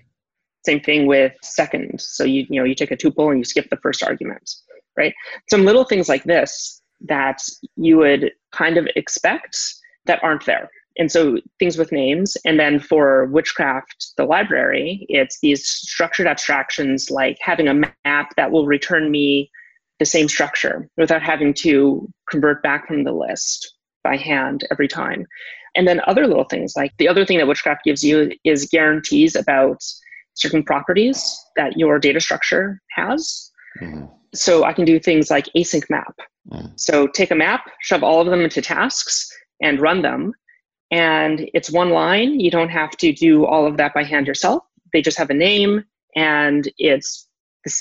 Same 0.65 0.79
thing 0.79 1.07
with 1.07 1.33
second. 1.41 1.99
So 1.99 2.23
you 2.23 2.45
you 2.49 2.59
know 2.59 2.63
you 2.63 2.75
take 2.75 2.91
a 2.91 2.97
tuple 2.97 3.29
and 3.29 3.37
you 3.37 3.43
skip 3.43 3.69
the 3.69 3.77
first 3.77 4.01
argument 4.01 4.49
right? 4.97 5.13
Some 5.49 5.65
little 5.65 5.83
things 5.83 6.09
like 6.09 6.23
this 6.23 6.81
that 7.07 7.41
you 7.75 7.97
would 7.97 8.31
kind 8.51 8.77
of 8.77 8.87
expect 8.95 9.57
that 10.05 10.23
aren't 10.23 10.45
there. 10.45 10.69
And 10.97 11.11
so 11.11 11.37
things 11.57 11.77
with 11.77 11.91
names. 11.91 12.35
And 12.45 12.59
then 12.59 12.79
for 12.79 13.25
Witchcraft, 13.27 14.13
the 14.17 14.25
library, 14.25 15.05
it's 15.09 15.39
these 15.39 15.65
structured 15.65 16.27
abstractions 16.27 17.09
like 17.09 17.37
having 17.41 17.67
a 17.67 17.73
map 18.05 18.35
that 18.35 18.51
will 18.51 18.65
return 18.65 19.09
me 19.09 19.49
the 19.99 20.05
same 20.05 20.27
structure 20.27 20.89
without 20.97 21.21
having 21.21 21.53
to 21.53 22.07
convert 22.29 22.61
back 22.63 22.87
from 22.87 23.03
the 23.03 23.13
list 23.13 23.75
by 24.03 24.17
hand 24.17 24.67
every 24.71 24.87
time. 24.87 25.25
And 25.75 25.87
then 25.87 26.01
other 26.07 26.27
little 26.27 26.43
things 26.43 26.73
like 26.75 26.91
the 26.97 27.07
other 27.07 27.25
thing 27.25 27.37
that 27.37 27.47
Witchcraft 27.47 27.85
gives 27.85 28.03
you 28.03 28.31
is 28.43 28.67
guarantees 28.69 29.35
about 29.35 29.81
certain 30.33 30.63
properties 30.63 31.39
that 31.55 31.77
your 31.77 31.99
data 31.99 32.19
structure 32.19 32.81
has. 32.97 33.51
Mm-hmm 33.81 34.05
so 34.33 34.63
I 34.63 34.73
can 34.73 34.85
do 34.85 34.99
things 34.99 35.29
like 35.29 35.47
async 35.55 35.89
map. 35.89 36.15
Mm. 36.49 36.71
So 36.79 37.07
take 37.07 37.31
a 37.31 37.35
map, 37.35 37.69
shove 37.81 38.03
all 38.03 38.21
of 38.21 38.27
them 38.27 38.41
into 38.41 38.61
tasks, 38.61 39.29
and 39.61 39.79
run 39.79 40.01
them. 40.01 40.33
And 40.91 41.49
it's 41.53 41.71
one 41.71 41.91
line. 41.91 42.39
You 42.39 42.51
don't 42.51 42.69
have 42.69 42.91
to 42.97 43.13
do 43.13 43.45
all 43.45 43.65
of 43.65 43.77
that 43.77 43.93
by 43.93 44.03
hand 44.03 44.27
yourself. 44.27 44.63
They 44.93 45.01
just 45.01 45.17
have 45.17 45.29
a 45.29 45.33
name, 45.35 45.85
and 46.15 46.69
it's 46.77 47.27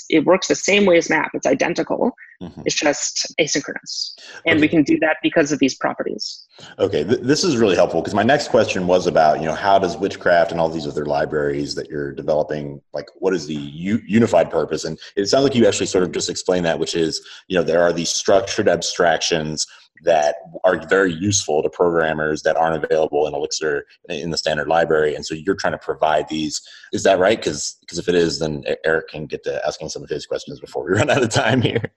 it 0.09 0.25
works 0.25 0.47
the 0.47 0.55
same 0.55 0.85
way 0.85 0.97
as 0.97 1.09
map. 1.09 1.31
It's 1.33 1.47
identical. 1.47 2.13
Mm-hmm. 2.41 2.61
It's 2.65 2.75
just 2.75 3.33
asynchronous. 3.39 4.13
And 4.45 4.57
okay. 4.57 4.61
we 4.61 4.67
can 4.67 4.83
do 4.83 4.97
that 4.99 5.17
because 5.21 5.51
of 5.51 5.59
these 5.59 5.75
properties. 5.75 6.43
Okay, 6.79 7.03
Th- 7.03 7.19
this 7.19 7.43
is 7.43 7.57
really 7.57 7.75
helpful 7.75 8.01
because 8.01 8.15
my 8.15 8.23
next 8.23 8.47
question 8.47 8.87
was 8.87 9.05
about, 9.05 9.39
you 9.39 9.45
know, 9.45 9.53
how 9.53 9.77
does 9.77 9.95
Witchcraft 9.95 10.51
and 10.51 10.59
all 10.59 10.67
these 10.67 10.87
other 10.87 11.05
libraries 11.05 11.75
that 11.75 11.87
you're 11.87 12.11
developing, 12.11 12.81
like 12.93 13.05
what 13.19 13.35
is 13.35 13.45
the 13.45 13.53
u- 13.53 14.01
unified 14.07 14.49
purpose? 14.49 14.85
And 14.85 14.99
it 15.15 15.27
sounds 15.27 15.43
like 15.43 15.55
you 15.55 15.67
actually 15.67 15.85
sort 15.85 16.03
of 16.03 16.11
just 16.11 16.29
explained 16.29 16.65
that, 16.65 16.79
which 16.79 16.95
is, 16.95 17.21
you 17.47 17.55
know, 17.55 17.63
there 17.63 17.81
are 17.81 17.93
these 17.93 18.09
structured 18.09 18.67
abstractions 18.67 19.67
that 20.03 20.37
are 20.63 20.83
very 20.87 21.13
useful 21.13 21.61
to 21.61 21.69
programmers 21.69 22.41
that 22.41 22.57
aren't 22.57 22.83
available 22.83 23.27
in 23.27 23.35
Elixir 23.35 23.85
in 24.09 24.31
the 24.31 24.37
standard 24.37 24.67
library. 24.67 25.13
And 25.13 25.23
so 25.23 25.35
you're 25.35 25.55
trying 25.55 25.73
to 25.73 25.77
provide 25.77 26.27
these. 26.27 26.59
Is 26.91 27.03
that 27.03 27.19
right? 27.19 27.37
Because 27.37 27.77
because 27.81 27.99
if 27.99 28.09
it 28.09 28.15
is, 28.15 28.39
then 28.39 28.63
Eric 28.83 29.09
can 29.09 29.27
get 29.27 29.43
to 29.43 29.63
asking 29.65 29.89
some 29.89 30.03
of 30.03 30.09
his 30.09 30.25
questions 30.25 30.59
before 30.59 30.83
we 30.83 30.91
run 30.97 31.11
out 31.11 31.21
of 31.21 31.29
time 31.29 31.61
here. 31.61 31.91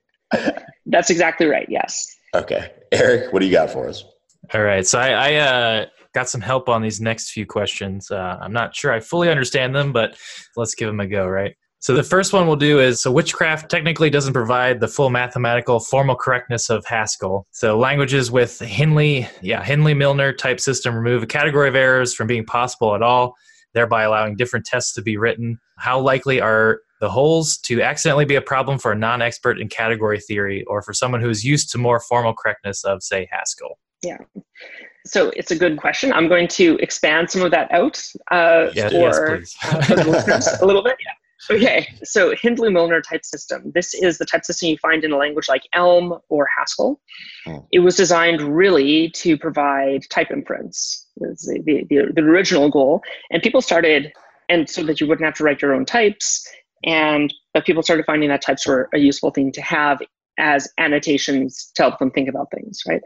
That's 0.85 1.09
exactly 1.09 1.47
right. 1.47 1.67
Yes. 1.69 2.05
Okay. 2.33 2.71
Eric, 2.91 3.33
what 3.33 3.39
do 3.39 3.45
you 3.45 3.51
got 3.51 3.69
for 3.69 3.87
us? 3.87 4.03
All 4.53 4.61
right. 4.61 4.85
So 4.85 4.99
I, 4.99 5.09
I 5.09 5.33
uh, 5.35 5.85
got 6.13 6.29
some 6.29 6.41
help 6.41 6.69
on 6.69 6.81
these 6.81 7.01
next 7.01 7.31
few 7.31 7.45
questions. 7.45 8.11
Uh, 8.11 8.37
I'm 8.41 8.53
not 8.53 8.75
sure 8.75 8.91
I 8.91 8.99
fully 8.99 9.29
understand 9.29 9.75
them, 9.75 9.91
but 9.91 10.17
let's 10.55 10.75
give 10.75 10.87
them 10.87 10.99
a 10.99 11.07
go, 11.07 11.25
right? 11.27 11.55
So 11.79 11.93
the 11.93 12.03
first 12.03 12.33
one 12.33 12.47
we'll 12.47 12.55
do 12.55 12.79
is 12.79 13.01
so 13.01 13.11
witchcraft 13.11 13.69
technically 13.69 14.09
doesn't 14.09 14.33
provide 14.33 14.79
the 14.79 14.87
full 14.87 15.11
mathematical 15.11 15.79
formal 15.79 16.15
correctness 16.15 16.69
of 16.71 16.83
Haskell. 16.85 17.45
So 17.51 17.77
languages 17.77 18.31
with 18.31 18.59
Hindley, 18.59 19.27
yeah, 19.41 19.63
Hindley-Milner 19.63 20.33
type 20.33 20.59
system 20.59 20.95
remove 20.95 21.21
a 21.21 21.27
category 21.27 21.69
of 21.69 21.75
errors 21.75 22.13
from 22.15 22.25
being 22.25 22.43
possible 22.43 22.95
at 22.95 23.03
all, 23.03 23.35
thereby 23.75 24.03
allowing 24.03 24.35
different 24.35 24.65
tests 24.65 24.93
to 24.93 25.03
be 25.03 25.17
written. 25.17 25.59
How 25.77 25.99
likely 25.99 26.41
are 26.41 26.79
the 27.01 27.09
holes 27.09 27.57
to 27.57 27.81
accidentally 27.81 28.25
be 28.25 28.35
a 28.35 28.41
problem 28.41 28.79
for 28.79 28.91
a 28.91 28.95
non-expert 28.95 29.59
in 29.59 29.67
category 29.67 30.19
theory 30.19 30.63
or 30.65 30.81
for 30.81 30.93
someone 30.93 31.21
who 31.21 31.29
is 31.29 31.43
used 31.43 31.71
to 31.71 31.77
more 31.77 31.99
formal 31.99 32.33
correctness 32.33 32.83
of 32.83 33.03
say 33.03 33.27
Haskell? 33.31 33.79
Yeah. 34.01 34.17
So 35.05 35.31
it's 35.35 35.51
a 35.51 35.55
good 35.55 35.77
question. 35.77 36.11
I'm 36.13 36.27
going 36.27 36.47
to 36.49 36.77
expand 36.77 37.29
some 37.29 37.43
of 37.43 37.51
that 37.51 37.71
out 37.71 38.01
uh, 38.31 38.71
yeah, 38.73 38.89
for, 38.89 39.37
yes, 39.37 39.55
uh, 39.63 39.81
for 39.81 39.95
the 39.95 40.09
listeners 40.09 40.47
a 40.61 40.65
little 40.65 40.83
bit. 40.83 40.95
Yeah. 41.05 41.11
Okay, 41.51 41.93
so 42.03 42.33
Hindley-Milner 42.35 43.01
type 43.01 43.23
system. 43.23 43.71
This 43.75 43.93
is 43.93 44.17
the 44.17 44.25
type 44.25 44.45
system 44.45 44.69
you 44.69 44.77
find 44.77 45.03
in 45.03 45.11
a 45.11 45.17
language 45.17 45.47
like 45.47 45.61
Elm 45.73 46.17
or 46.29 46.47
Haskell. 46.57 46.99
Hmm. 47.45 47.57
It 47.71 47.79
was 47.79 47.95
designed 47.95 48.41
really 48.41 49.09
to 49.11 49.37
provide 49.37 50.09
type 50.09 50.31
inference. 50.31 51.05
The, 51.17 51.61
the, 51.63 51.85
the, 51.87 52.11
the 52.13 52.21
original 52.21 52.71
goal. 52.71 53.03
And 53.29 53.43
people 53.43 53.61
started, 53.61 54.11
and 54.49 54.67
so 54.67 54.81
that 54.83 54.99
you 54.99 55.07
wouldn't 55.07 55.25
have 55.25 55.35
to 55.35 55.43
write 55.43 55.61
your 55.61 55.75
own 55.75 55.85
types, 55.85 56.47
and 56.83 57.33
but 57.53 57.65
people 57.65 57.83
started 57.83 58.05
finding 58.05 58.29
that 58.29 58.41
types 58.41 58.67
were 58.67 58.89
a 58.93 58.99
useful 58.99 59.31
thing 59.31 59.51
to 59.53 59.61
have 59.61 60.01
as 60.37 60.67
annotations 60.77 61.71
to 61.75 61.83
help 61.83 61.99
them 61.99 62.11
think 62.11 62.27
about 62.27 62.47
things, 62.53 62.81
right? 62.87 63.01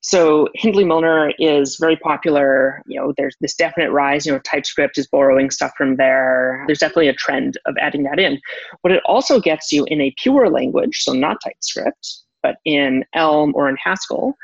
So 0.00 0.48
Hindley 0.54 0.84
Milner 0.84 1.32
is 1.38 1.76
very 1.78 1.96
popular. 1.96 2.82
You 2.86 3.00
know, 3.00 3.12
there's 3.16 3.36
this 3.40 3.54
definite 3.54 3.90
rise. 3.90 4.24
You 4.24 4.32
know, 4.32 4.38
TypeScript 4.38 4.96
is 4.96 5.06
borrowing 5.06 5.50
stuff 5.50 5.72
from 5.76 5.96
there. 5.96 6.64
There's 6.66 6.78
definitely 6.78 7.08
a 7.08 7.14
trend 7.14 7.58
of 7.66 7.76
adding 7.78 8.04
that 8.04 8.18
in. 8.18 8.40
What 8.80 8.92
it 8.92 9.02
also 9.04 9.40
gets 9.40 9.70
you 9.72 9.84
in 9.88 10.00
a 10.00 10.14
pure 10.16 10.48
language, 10.48 11.02
so 11.02 11.12
not 11.12 11.38
TypeScript, 11.44 12.22
but 12.42 12.56
in 12.64 13.04
Elm 13.14 13.52
or 13.54 13.68
in 13.68 13.76
Haskell, 13.82 14.34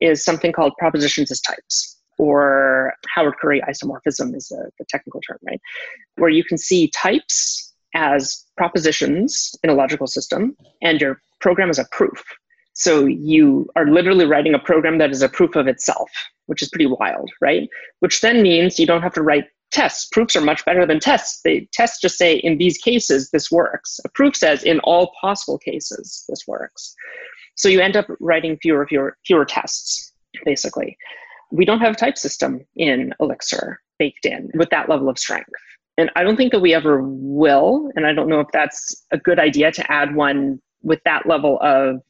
is 0.00 0.24
something 0.24 0.52
called 0.52 0.72
propositions 0.78 1.30
as 1.30 1.40
types 1.40 1.98
or 2.18 2.94
Howard 3.08 3.34
Curry 3.40 3.60
isomorphism 3.68 4.36
is 4.36 4.50
a, 4.52 4.70
the 4.78 4.84
technical 4.88 5.20
term, 5.20 5.38
right? 5.46 5.60
Where 6.16 6.30
you 6.30 6.44
can 6.44 6.58
see 6.58 6.90
types 6.94 7.73
as 7.94 8.44
propositions 8.56 9.54
in 9.62 9.70
a 9.70 9.74
logical 9.74 10.06
system 10.06 10.56
and 10.82 11.00
your 11.00 11.20
program 11.40 11.70
is 11.70 11.78
a 11.78 11.86
proof. 11.90 12.22
So 12.74 13.06
you 13.06 13.68
are 13.76 13.86
literally 13.86 14.26
writing 14.26 14.54
a 14.54 14.58
program 14.58 14.98
that 14.98 15.10
is 15.10 15.22
a 15.22 15.28
proof 15.28 15.54
of 15.54 15.68
itself, 15.68 16.10
which 16.46 16.60
is 16.60 16.68
pretty 16.68 16.86
wild, 16.86 17.30
right? 17.40 17.68
Which 18.00 18.20
then 18.20 18.42
means 18.42 18.78
you 18.78 18.86
don't 18.86 19.02
have 19.02 19.14
to 19.14 19.22
write 19.22 19.46
tests. 19.70 20.08
Proofs 20.10 20.36
are 20.36 20.40
much 20.40 20.64
better 20.64 20.86
than 20.86 21.00
tests. 21.00 21.40
The 21.44 21.68
tests 21.72 22.00
just 22.00 22.18
say 22.18 22.36
in 22.36 22.58
these 22.58 22.78
cases 22.78 23.30
this 23.30 23.50
works. 23.50 24.00
A 24.04 24.08
proof 24.08 24.36
says 24.36 24.62
in 24.64 24.80
all 24.80 25.12
possible 25.20 25.58
cases 25.58 26.24
this 26.28 26.44
works. 26.46 26.94
So 27.56 27.68
you 27.68 27.80
end 27.80 27.96
up 27.96 28.06
writing 28.20 28.58
fewer 28.60 28.86
fewer 28.86 29.16
fewer 29.24 29.44
tests, 29.44 30.12
basically. 30.44 30.96
We 31.52 31.64
don't 31.64 31.80
have 31.80 31.94
a 31.94 31.96
type 31.96 32.18
system 32.18 32.64
in 32.76 33.14
Elixir 33.20 33.80
baked 33.98 34.26
in 34.26 34.50
with 34.54 34.70
that 34.70 34.88
level 34.88 35.08
of 35.08 35.18
strength. 35.18 35.50
And 35.96 36.10
I 36.16 36.24
don't 36.24 36.36
think 36.36 36.52
that 36.52 36.60
we 36.60 36.74
ever 36.74 37.00
will. 37.02 37.90
And 37.94 38.06
I 38.06 38.12
don't 38.12 38.28
know 38.28 38.40
if 38.40 38.48
that's 38.52 39.04
a 39.12 39.18
good 39.18 39.38
idea 39.38 39.70
to 39.72 39.92
add 39.92 40.14
one 40.14 40.60
with 40.82 41.00
that 41.04 41.26
level 41.26 41.58
of 41.60 42.00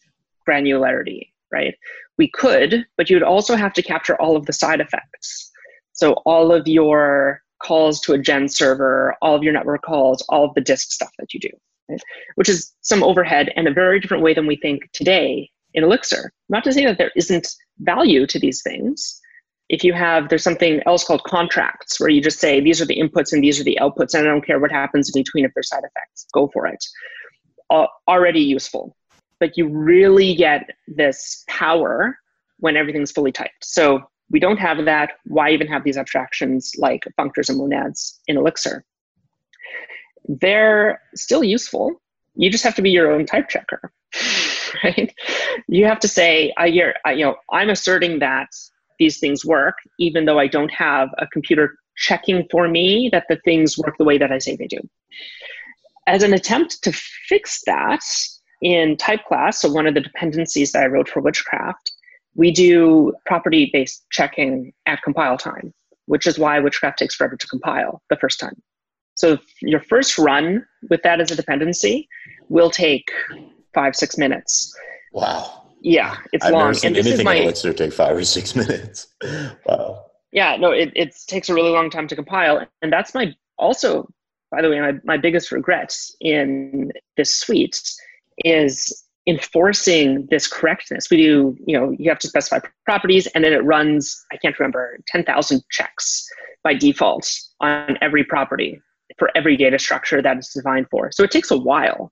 granularity, 0.49 1.29
right? 1.53 1.75
We 2.19 2.29
could, 2.29 2.87
but 2.97 3.11
you'd 3.11 3.23
also 3.23 3.57
have 3.57 3.73
to 3.75 3.83
capture 3.83 4.21
all 4.21 4.37
of 4.37 4.47
the 4.47 4.53
side 4.53 4.81
effects. 4.81 5.51
So 5.93 6.15
all 6.25 6.53
of 6.53 6.67
your 6.67 7.43
calls 7.63 8.01
to 8.03 8.13
a 8.13 8.19
gen 8.19 8.49
server, 8.49 9.17
all 9.23 9.35
of 9.35 9.43
your 9.43 9.53
network 9.53 9.83
calls, 9.83 10.23
all 10.29 10.45
of 10.45 10.55
the 10.55 10.61
disk 10.61 10.91
stuff 10.91 11.11
that 11.19 11.33
you 11.33 11.41
do, 11.41 11.51
right? 11.89 12.01
which 12.35 12.49
is 12.49 12.73
some 12.83 13.03
overhead 13.03 13.51
and 13.57 13.69
a 13.69 13.73
very 13.73 14.01
different 14.01 14.23
way 14.23 14.35
than 14.35 14.47
we 14.47 14.57
think 14.57 14.91
today 14.93 15.51
in 15.73 15.85
Elixir. 15.85 16.33
Not 16.49 16.65
to 16.65 16.73
say 16.73 16.85
that 16.85 16.99
there 16.99 17.13
isn't 17.17 17.49
value 17.79 18.27
to 18.27 18.39
these 18.39 18.63
things, 18.63 19.21
if 19.69 19.83
you 19.83 19.93
have 19.93 20.29
there's 20.29 20.43
something 20.43 20.81
else 20.87 21.05
called 21.05 21.23
contracts 21.25 21.99
where 21.99 22.11
you 22.11 22.21
just 22.21 22.39
say 22.39 22.61
these 22.61 22.81
are 22.81 22.87
the 22.87 22.99
inputs 23.01 23.33
and 23.33 23.43
these 23.43 23.59
are 23.61 23.65
the 23.65 23.79
outputs 23.81 24.15
and 24.15 24.27
i 24.27 24.31
don't 24.31 24.45
care 24.45 24.59
what 24.59 24.71
happens 24.71 25.11
in 25.15 25.21
between 25.21 25.45
if 25.45 25.53
there's 25.55 25.69
side 25.69 25.85
effects. 25.85 26.27
Go 26.33 26.49
for 26.53 26.67
it. 26.67 26.85
Uh, 27.71 27.87
already 28.09 28.41
useful. 28.41 28.97
But 29.41 29.57
you 29.57 29.69
really 29.69 30.35
get 30.35 30.69
this 30.87 31.45
power 31.49 32.19
when 32.59 32.77
everything's 32.77 33.11
fully 33.11 33.33
typed. 33.33 33.65
So 33.65 34.01
we 34.31 34.39
don't 34.39 34.59
have 34.59 34.85
that. 34.85 35.13
Why 35.25 35.51
even 35.51 35.67
have 35.67 35.85
these 35.85 35.97
abstractions 35.97 36.73
like 36.79 37.05
functors 37.19 37.49
and 37.49 37.59
monads 37.59 38.21
in 38.27 38.37
elixir? 38.37 38.85
They're 40.29 41.01
still 41.15 41.45
useful. 41.45 42.01
You 42.37 42.51
just 42.51 42.65
have 42.65 42.75
to 42.77 42.83
be 42.83 42.91
your 42.91 43.13
own 43.13 43.27
type 43.27 43.49
checker 43.49 43.93
right? 44.85 45.15
You 45.69 45.87
have 45.87 46.01
to 46.01 46.09
say 46.09 46.53
I, 46.57 46.67
you 46.67 46.93
know 47.25 47.37
i'm 47.51 47.71
asserting 47.71 48.19
that 48.21 48.49
these 48.99 49.19
things 49.19 49.45
work, 49.45 49.77
even 49.99 50.25
though 50.25 50.39
I 50.39 50.47
don't 50.47 50.73
have 50.73 51.09
a 51.19 51.27
computer 51.27 51.77
checking 51.97 52.47
for 52.51 52.69
me 52.69 53.09
that 53.13 53.27
the 53.29 53.39
things 53.45 53.79
work 53.79 53.97
the 53.99 54.05
way 54.05 54.19
that 54.19 54.33
I 54.33 54.39
say 54.39 54.57
they 54.57 54.67
do. 54.67 54.81
As 56.07 56.23
an 56.23 56.35
attempt 56.35 56.83
to 56.83 56.93
fix 56.93 57.63
that 57.67 58.01
in 58.61 58.97
type 58.97 59.25
class, 59.27 59.61
so 59.61 59.71
one 59.71 59.87
of 59.87 59.95
the 59.95 60.01
dependencies 60.01 60.73
that 60.73 60.83
I 60.83 60.87
wrote 60.87 61.09
for 61.09 61.21
Witchcraft, 61.21 61.93
we 62.35 62.51
do 62.51 63.15
property 63.27 63.71
based 63.73 64.05
checking 64.11 64.73
at 64.87 65.03
compile 65.03 65.39
time, 65.39 65.73
which 66.07 66.27
is 66.27 66.39
why 66.39 66.59
Witchcraft 66.59 66.99
takes 66.99 67.15
forever 67.15 67.37
to 67.37 67.47
compile 67.47 68.03
the 68.11 68.17
first 68.17 68.41
time. 68.41 68.61
So 69.15 69.39
your 69.63 69.81
first 69.81 70.19
run 70.19 70.67
with 70.91 71.03
that 71.05 71.21
as 71.21 71.31
a 71.31 71.37
dependency 71.37 72.09
will 72.49 72.71
take 72.71 73.11
five, 73.73 73.95
six 73.95 74.19
minutes. 74.19 74.75
Wow. 75.13 75.64
Yeah, 75.85 76.17
it's 76.33 76.47
I've 76.47 76.53
long. 76.53 76.63
Never 76.63 76.75
seen 76.75 76.89
and 76.89 76.97
this 76.97 77.07
anything 77.07 77.21
is 77.21 77.25
my, 77.25 77.35
Elixir 77.35 77.73
take 77.75 77.93
five 77.93 78.17
or 78.17 78.25
six 78.25 78.57
minutes. 78.57 79.07
wow. 79.67 80.07
Yeah, 80.33 80.57
no, 80.57 80.71
it, 80.73 80.91
it 80.97 81.15
takes 81.27 81.51
a 81.51 81.55
really 81.55 81.71
long 81.71 81.91
time 81.91 82.09
to 82.09 82.17
compile. 82.17 82.67
And 82.81 82.91
that's 82.91 83.15
my 83.15 83.35
also, 83.59 84.09
by 84.51 84.63
the 84.63 84.71
way, 84.71 84.81
my, 84.81 84.95
my 85.05 85.19
biggest 85.19 85.53
regret 85.53 85.95
in 86.23 86.91
this 87.19 87.37
suite 87.37 87.79
is 88.39 89.05
enforcing 89.27 90.27
this 90.31 90.49
correctness. 90.49 91.11
We 91.11 91.19
do, 91.19 91.57
you 91.67 91.79
know, 91.79 91.95
you 91.99 92.09
have 92.09 92.19
to 92.21 92.29
specify 92.29 92.61
properties 92.87 93.27
and 93.29 93.45
then 93.45 93.53
it 93.53 93.63
runs, 93.63 94.25
I 94.33 94.39
can't 94.39 94.59
remember, 94.59 94.99
10,000 95.09 95.63
checks 95.71 96.27
by 96.63 96.73
default 96.73 97.31
on 97.61 97.99
every 98.01 98.25
property 98.25 98.81
for 99.19 99.31
every 99.37 99.57
data 99.57 99.79
structure 99.79 100.23
that 100.23 100.39
it's 100.39 100.55
designed 100.55 100.87
for. 100.91 101.13
So 101.13 101.23
it 101.25 101.31
takes 101.31 101.51
a 101.51 101.59
while. 101.59 102.11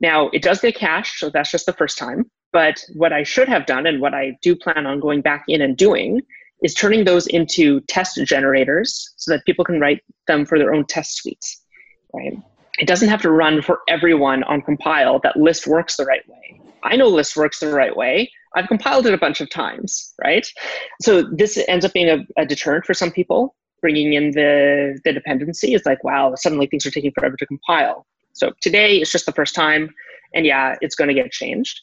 Now, 0.00 0.28
it 0.34 0.42
does 0.42 0.60
get 0.60 0.74
cached, 0.74 1.18
so 1.18 1.30
that's 1.30 1.50
just 1.50 1.64
the 1.64 1.72
first 1.72 1.96
time. 1.96 2.30
But 2.52 2.84
what 2.94 3.12
I 3.12 3.22
should 3.22 3.48
have 3.48 3.66
done 3.66 3.86
and 3.86 4.00
what 4.00 4.14
I 4.14 4.36
do 4.42 4.54
plan 4.54 4.86
on 4.86 5.00
going 5.00 5.22
back 5.22 5.44
in 5.48 5.62
and 5.62 5.76
doing 5.76 6.20
is 6.62 6.74
turning 6.74 7.04
those 7.04 7.26
into 7.26 7.80
test 7.82 8.20
generators 8.24 9.14
so 9.16 9.32
that 9.32 9.44
people 9.44 9.64
can 9.64 9.80
write 9.80 10.00
them 10.26 10.44
for 10.44 10.58
their 10.58 10.72
own 10.72 10.84
test 10.86 11.16
suites, 11.16 11.60
right? 12.12 12.36
It 12.78 12.86
doesn't 12.86 13.08
have 13.08 13.22
to 13.22 13.30
run 13.30 13.62
for 13.62 13.80
everyone 13.88 14.44
on 14.44 14.62
compile 14.62 15.18
that 15.20 15.36
list 15.36 15.66
works 15.66 15.96
the 15.96 16.04
right 16.04 16.26
way. 16.28 16.60
I 16.84 16.96
know 16.96 17.08
list 17.08 17.36
works 17.36 17.60
the 17.60 17.72
right 17.72 17.96
way. 17.96 18.30
I've 18.54 18.68
compiled 18.68 19.06
it 19.06 19.14
a 19.14 19.18
bunch 19.18 19.40
of 19.40 19.50
times, 19.50 20.14
right? 20.22 20.46
So 21.00 21.22
this 21.22 21.58
ends 21.68 21.84
up 21.84 21.92
being 21.92 22.08
a, 22.08 22.26
a 22.40 22.46
deterrent 22.46 22.84
for 22.84 22.94
some 22.94 23.10
people. 23.10 23.54
Bringing 23.80 24.12
in 24.12 24.30
the, 24.30 25.00
the 25.04 25.12
dependency 25.12 25.74
is 25.74 25.84
like, 25.84 26.04
wow, 26.04 26.34
suddenly 26.36 26.66
things 26.66 26.86
are 26.86 26.90
taking 26.90 27.12
forever 27.12 27.36
to 27.36 27.46
compile. 27.46 28.06
So 28.32 28.52
today 28.60 28.98
it's 28.98 29.10
just 29.10 29.26
the 29.26 29.32
first 29.32 29.54
time, 29.54 29.90
and 30.34 30.46
yeah, 30.46 30.76
it's 30.80 30.94
going 30.94 31.08
to 31.08 31.14
get 31.14 31.32
changed 31.32 31.80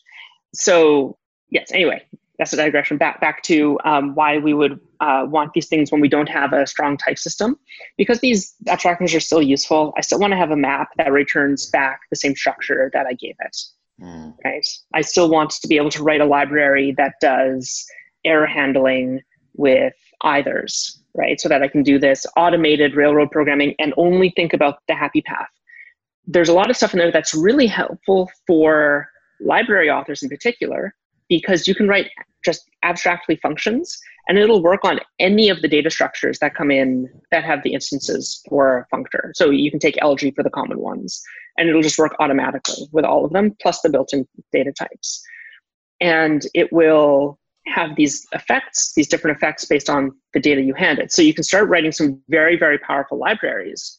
so 0.54 1.18
yes, 1.50 1.72
anyway, 1.72 2.04
that's 2.38 2.54
a 2.54 2.58
digression. 2.58 2.98
Back 2.98 3.20
back 3.20 3.44
to 3.44 3.78
um, 3.84 4.16
why 4.16 4.38
we 4.38 4.54
would 4.54 4.80
uh, 5.00 5.26
want 5.28 5.54
these 5.54 5.68
things 5.68 5.92
when 5.92 6.02
we 6.02 6.08
don't 6.08 6.30
have 6.30 6.54
a 6.54 6.66
strong 6.66 6.98
type 6.98 7.20
system, 7.20 7.58
because 7.98 8.20
these 8.20 8.56
abstractions 8.68 9.14
are 9.14 9.20
still 9.20 9.42
useful. 9.42 9.94
I 9.98 10.02
still 10.02 10.20
want 10.20 10.32
to 10.32 10.38
have 10.38 10.52
a 10.52 10.56
map 10.56 10.90
that 10.98 11.12
returns 11.12 11.70
back 11.70 12.02
the 12.10 12.16
same 12.16 12.36
structure 12.36 12.90
that 12.94 13.06
I 13.06 13.14
gave 13.14 13.36
it. 13.40 13.58
Mm. 14.02 14.34
Right. 14.46 14.66
I 14.94 15.02
still 15.02 15.30
want 15.30 15.52
to 15.52 15.68
be 15.68 15.76
able 15.76 15.90
to 15.92 16.04
write 16.04 16.22
a 16.22 16.26
library 16.26 16.94
that 16.98 17.16
does 17.20 17.86
error 18.24 18.48
handling 18.48 19.22
with 19.56 19.94
eithers, 20.24 20.98
right? 21.16 21.40
So 21.40 21.50
that 21.50 21.62
I 21.62 21.68
can 21.68 21.84
do 21.84 22.00
this 22.00 22.26
automated 22.38 22.96
railroad 22.96 23.32
programming 23.32 23.76
and 23.78 23.94
only 23.98 24.30
think 24.30 24.54
about 24.54 24.80
the 24.88 24.96
happy 24.96 25.22
path. 25.22 25.50
There's 26.26 26.48
a 26.48 26.54
lot 26.54 26.70
of 26.70 26.78
stuff 26.78 26.94
in 26.94 27.00
there 27.00 27.12
that's 27.12 27.34
really 27.34 27.68
helpful 27.68 28.32
for 28.48 29.10
library 29.42 29.90
authors 29.90 30.24
in 30.24 30.30
particular, 30.30 30.94
because 31.28 31.68
you 31.68 31.76
can 31.76 31.88
write 31.88 32.10
just 32.46 32.70
abstractly 32.84 33.36
functions 33.38 34.00
and 34.28 34.38
it'll 34.38 34.64
work 34.64 34.86
on 34.86 35.00
any 35.20 35.50
of 35.50 35.62
the 35.62 35.68
data 35.68 35.90
structures 35.90 36.40
that 36.40 36.56
come 36.56 36.72
in 36.72 37.10
that 37.32 37.44
have 37.44 37.62
the 37.64 37.74
instances 37.74 38.42
for 38.48 38.88
a 38.92 38.96
functor. 38.96 39.32
So 39.34 39.50
you 39.50 39.70
can 39.70 39.80
take 39.80 39.98
Algae 40.02 40.32
for 40.32 40.44
the 40.44 40.50
common 40.50 40.80
ones 40.80 41.22
and 41.58 41.68
it'll 41.68 41.82
just 41.82 41.98
work 41.98 42.16
automatically 42.20 42.88
with 42.92 43.06
all 43.06 43.26
of 43.26 43.34
them 43.34 43.56
plus 43.62 43.82
the 43.82 43.90
built-in 43.90 44.28
data 44.52 44.72
types. 44.72 45.22
and 46.02 46.46
it 46.54 46.72
will 46.72 47.40
have 47.68 47.96
these 47.96 48.26
effects, 48.32 48.94
these 48.96 49.08
different 49.08 49.38
effects 49.38 49.66
based 49.66 49.90
on 49.90 50.12
the 50.34 50.40
data 50.40 50.62
you 50.62 50.74
hand 50.74 51.00
it. 51.00 51.12
So 51.12 51.22
you 51.22 51.34
can 51.34 51.44
start 51.44 51.70
writing 51.70 51.92
some 51.92 52.22
very, 52.30 52.58
very 52.58 52.80
powerful 52.80 53.18
libraries 53.20 53.98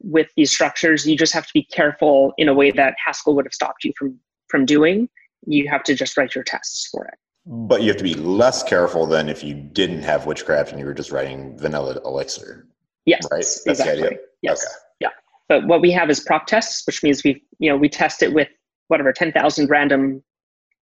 with 0.00 0.28
these 0.36 0.50
structures. 0.50 1.06
You 1.06 1.16
just 1.16 1.34
have 1.34 1.46
to 1.46 1.52
be 1.52 1.64
careful 1.64 2.32
in 2.38 2.48
a 2.48 2.54
way 2.54 2.70
that 2.70 2.94
Haskell 3.04 3.34
would 3.34 3.44
have 3.44 3.52
stopped 3.52 3.84
you 3.84 3.92
from 3.98 4.18
from 4.52 4.64
doing. 4.64 5.08
You 5.44 5.68
have 5.68 5.82
to 5.84 5.94
just 5.96 6.16
write 6.16 6.36
your 6.36 6.44
tests 6.44 6.88
for 6.92 7.04
it. 7.06 7.14
But 7.44 7.82
you 7.82 7.88
have 7.88 7.96
to 7.96 8.04
be 8.04 8.14
less 8.14 8.62
careful 8.62 9.04
than 9.06 9.28
if 9.28 9.42
you 9.42 9.54
didn't 9.54 10.02
have 10.02 10.26
witchcraft 10.26 10.70
and 10.70 10.78
you 10.78 10.86
were 10.86 10.94
just 10.94 11.10
writing 11.10 11.58
vanilla 11.58 12.00
Elixir. 12.04 12.68
Yes, 13.04 13.26
right. 13.32 13.38
That's 13.38 13.66
exactly. 13.66 14.00
the 14.00 14.06
idea. 14.06 14.18
Yes. 14.42 14.64
Okay. 14.64 14.74
Yeah. 15.00 15.08
But 15.48 15.66
what 15.66 15.80
we 15.80 15.90
have 15.90 16.08
is 16.08 16.20
prop 16.20 16.46
tests, 16.46 16.86
which 16.86 17.02
means 17.02 17.24
we 17.24 17.42
you 17.58 17.68
know 17.68 17.76
we 17.76 17.88
test 17.88 18.22
it 18.22 18.32
with 18.32 18.46
whatever 18.86 19.12
ten 19.12 19.32
thousand 19.32 19.70
random 19.70 20.22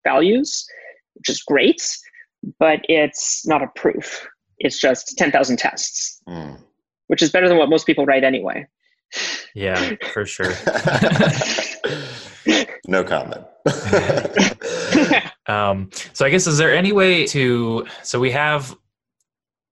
values, 0.05 0.65
which 1.15 1.29
is 1.29 1.43
great, 1.43 1.87
but 2.59 2.81
it's 2.89 3.47
not 3.47 3.63
a 3.63 3.67
proof. 3.77 4.27
It's 4.59 4.81
just 4.81 5.19
ten 5.19 5.31
thousand 5.31 5.59
tests, 5.59 6.23
Mm. 6.27 6.59
which 7.09 7.21
is 7.21 7.31
better 7.31 7.49
than 7.51 7.59
what 7.59 7.69
most 7.69 7.85
people 7.85 8.07
write 8.07 8.25
anyway. 8.25 8.67
Yeah, 9.55 9.93
for 10.13 10.25
sure. 10.25 10.53
no 12.87 13.05
comment. 13.05 13.45
Um, 15.49 15.91
so 16.13 16.27
I 16.27 16.31
guess 16.31 16.47
is 16.47 16.59
there 16.59 16.75
any 16.75 16.93
way 16.93 17.27
to 17.29 17.87
so 18.03 18.19
we 18.19 18.31
have 18.33 18.77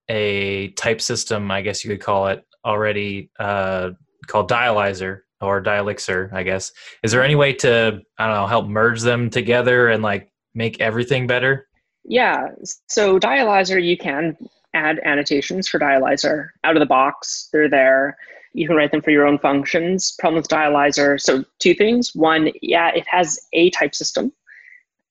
a 0.09 0.69
type 0.73 1.01
system, 1.01 1.51
I 1.51 1.63
guess 1.63 1.85
you 1.85 1.91
could 1.91 2.01
call 2.01 2.29
it 2.29 2.45
already 2.65 3.31
uh, 3.39 3.91
called 4.27 4.51
Dialyzer 4.51 5.21
or 5.41 5.63
Dialixer, 5.63 6.33
I 6.33 6.43
guess. 6.43 6.73
Is 7.03 7.13
there 7.13 7.23
any 7.23 7.35
way 7.35 7.53
to 7.55 8.01
I 8.19 8.27
don't 8.27 8.37
know 8.37 8.47
help 8.47 8.67
merge 8.69 9.01
them 9.03 9.31
together 9.31 9.89
and 9.89 10.03
like 10.03 10.31
make 10.55 10.81
everything 10.81 11.27
better? 11.27 11.67
Yeah. 12.05 12.49
So 12.89 13.19
Dialyzer, 13.19 13.83
you 13.83 13.97
can 13.97 14.37
add 14.75 15.01
annotations 15.05 15.69
for 15.69 15.79
Dialyzer 15.79 16.49
out 16.65 16.77
of 16.77 16.81
the 16.81 16.87
box. 16.87 17.49
They're 17.53 17.71
there. 17.71 18.17
You 18.55 18.69
can 18.69 18.77
write 18.77 18.93
them 18.93 19.03
for 19.03 19.11
your 19.11 19.27
own 19.27 19.39
functions. 19.39 20.15
Problem 20.19 20.41
with 20.41 20.49
Dialyzer. 20.49 21.21
So 21.21 21.45
two 21.59 21.75
things. 21.75 22.13
One, 22.15 22.51
yeah, 22.63 22.91
it 22.95 23.07
has 23.09 23.39
a 23.53 23.71
type 23.71 23.95
system. 23.95 24.33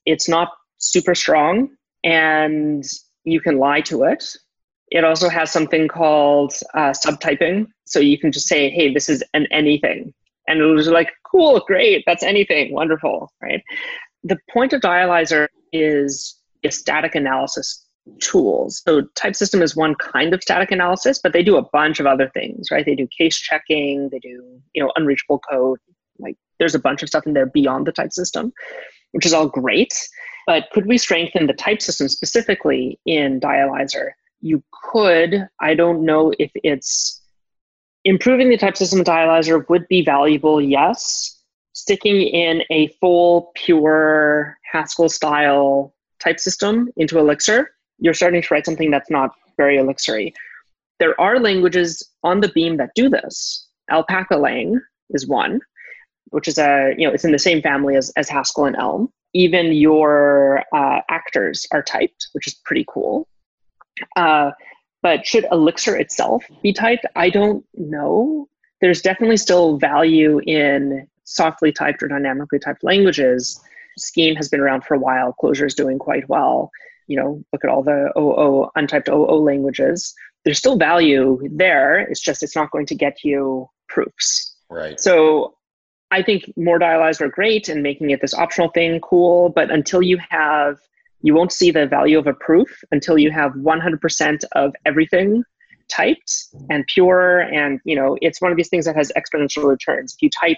It's 0.06 0.30
not 0.30 0.50
super 0.78 1.14
strong, 1.14 1.70
and 2.04 2.84
you 3.26 3.42
can 3.42 3.60
lie 3.60 3.82
to 3.82 4.04
it. 4.04 4.24
It 4.92 5.04
also 5.04 5.28
has 5.28 5.52
something 5.52 5.88
called 5.88 6.54
uh, 6.74 6.92
subtyping. 6.92 7.68
So 7.86 8.00
you 8.00 8.18
can 8.18 8.32
just 8.32 8.48
say, 8.48 8.70
"Hey, 8.70 8.94
this 8.94 9.10
is 9.10 9.24
an 9.34 9.48
anything," 9.52 10.14
and 10.48 10.60
it 10.60 10.66
was 10.66 10.88
like, 10.88 11.12
"Cool, 11.30 11.60
great, 11.68 12.04
that's 12.06 12.24
anything, 12.24 12.74
wonderful." 12.74 13.32
Right. 13.42 13.62
The 14.24 14.38
point 14.52 14.72
of 14.72 14.82
Dialyzer 14.82 15.48
is 15.74 16.40
a 16.64 16.72
static 16.72 17.16
analysis 17.16 17.83
tools. 18.20 18.82
So 18.86 19.04
type 19.16 19.36
system 19.36 19.62
is 19.62 19.76
one 19.76 19.96
kind 19.96 20.34
of 20.34 20.42
static 20.42 20.72
analysis, 20.72 21.20
but 21.22 21.34
they 21.34 21.44
do 21.44 21.58
a 21.58 21.70
bunch 21.70 22.00
of 22.00 22.06
other 22.06 22.30
things, 22.30 22.70
right? 22.72 22.86
They 22.86 22.96
do 22.96 23.08
case 23.08 23.38
checking, 23.38 24.10
they 24.10 24.20
do, 24.20 24.62
you 24.74 24.84
know, 24.84 24.92
unreachable 24.96 25.40
code. 25.40 25.80
Like 26.20 26.36
there's 26.60 26.76
a 26.76 26.80
bunch 26.80 27.02
of 27.02 27.10
stuff 27.10 27.26
in 27.26 27.34
there 27.34 27.46
beyond 27.46 27.88
the 27.88 27.92
type 27.92 28.12
system, 28.12 28.54
which 29.12 29.26
is 29.26 29.34
all 29.34 29.48
great. 29.48 29.94
But 30.46 30.68
could 30.74 30.86
we 30.86 30.98
strengthen 30.98 31.48
the 31.48 31.54
type 31.54 31.82
system 31.82 32.10
specifically 32.10 33.00
in 33.06 33.40
Dialyzer? 33.40 34.12
You 34.42 34.62
could. 34.92 35.48
I 35.62 35.74
don't 35.74 36.06
know 36.06 36.34
if 36.38 36.52
it's 36.56 37.22
improving 38.04 38.50
the 38.50 38.58
type 38.58 38.76
system 38.76 39.00
in 39.00 39.06
Dialyzer 39.06 39.68
would 39.70 39.88
be 39.88 40.04
valuable, 40.04 40.62
yes. 40.62 41.42
Sticking 41.72 42.22
in 42.22 42.64
a 42.70 42.90
full, 43.00 43.52
pure 43.56 44.58
Haskell 44.70 45.10
style 45.10 45.96
type 46.20 46.40
system 46.40 46.90
into 46.98 47.18
Elixir, 47.18 47.72
you're 48.04 48.14
starting 48.14 48.42
to 48.42 48.48
write 48.54 48.66
something 48.66 48.92
that's 48.92 49.10
not 49.10 49.32
very 49.56 49.78
Elixir 49.78 50.20
There 51.00 51.20
are 51.20 51.40
languages 51.40 52.08
on 52.22 52.42
the 52.42 52.50
beam 52.50 52.76
that 52.78 52.92
do 52.96 53.10
this. 53.10 53.66
Alpaca 53.90 54.36
Lang 54.36 54.80
is 55.12 55.26
one, 55.26 55.62
which 56.26 56.50
is 56.50 56.58
a, 56.58 56.94
you 56.98 57.08
know, 57.08 57.14
it's 57.14 57.24
in 57.24 57.32
the 57.32 57.40
same 57.40 57.62
family 57.62 57.96
as, 57.96 58.12
as 58.18 58.28
Haskell 58.28 58.66
and 58.66 58.76
Elm. 58.76 59.10
Even 59.34 59.72
your 59.72 60.64
uh, 60.76 61.00
actors 61.10 61.66
are 61.72 61.82
typed, 61.82 62.28
which 62.34 62.46
is 62.46 62.56
pretty 62.66 62.86
cool. 62.90 63.26
Uh, 64.18 64.52
but 65.02 65.26
should 65.26 65.46
Elixir 65.50 65.96
itself 65.96 66.44
be 66.62 66.74
typed? 66.74 67.06
I 67.16 67.30
don't 67.30 67.66
know. 67.74 68.50
There's 68.82 69.02
definitely 69.02 69.38
still 69.38 69.78
value 69.78 70.40
in 70.46 71.08
softly 71.24 71.72
typed 71.72 72.04
or 72.04 72.10
dynamically 72.10 72.60
typed 72.60 72.84
languages. 72.84 73.62
Scheme 73.98 74.36
has 74.36 74.50
been 74.50 74.60
around 74.60 74.84
for 74.84 74.96
a 74.96 75.00
while. 75.00 75.34
Clojure 75.42 75.68
is 75.68 75.74
doing 75.74 76.00
quite 76.00 76.28
well. 76.28 76.70
You 77.08 77.18
know, 77.18 77.44
look 77.52 77.64
at 77.64 77.70
all 77.70 77.84
the 77.84 78.12
OO 78.18 78.70
untyped 78.78 79.10
OO 79.10 79.44
languages. 79.44 80.14
There's 80.46 80.58
still 80.58 80.78
value 80.78 81.40
there. 81.52 82.00
It's 82.00 82.22
just 82.22 82.44
it's 82.44 82.56
not 82.56 82.72
going 82.72 82.86
to 82.88 82.96
get 82.96 83.24
you 83.24 83.70
proofs. 83.88 84.56
right. 84.70 85.00
So 85.00 85.56
I 86.12 86.22
think 86.22 86.52
more 86.56 86.80
dialyzed 86.80 87.22
are 87.22 87.30
great 87.30 87.70
and 87.70 87.82
making 87.82 88.12
it 88.12 88.22
this 88.22 88.36
optional 88.36 88.70
thing, 88.70 89.00
cool. 89.02 89.50
But 89.50 89.72
until 89.72 90.04
you 90.04 90.20
have, 90.30 90.78
you 91.22 91.34
won't 91.34 91.52
see 91.52 91.72
the 91.72 91.88
value 91.88 92.20
of 92.20 92.28
a 92.28 92.34
proof 92.34 92.70
until 92.92 93.18
you 93.18 93.32
have 93.32 93.54
100% 93.54 94.44
of 94.52 94.76
everything 94.86 95.44
typed 95.90 96.50
and 96.70 96.86
pure. 96.88 97.40
And, 97.40 97.80
you 97.84 97.96
know, 97.96 98.16
it's 98.22 98.42
one 98.42 98.52
of 98.52 98.58
these 98.58 98.70
things 98.70 98.86
that 98.86 98.96
has 98.96 99.12
exponential 99.18 99.64
returns. 99.66 100.14
If 100.14 100.22
you 100.22 100.30
type 100.30 100.58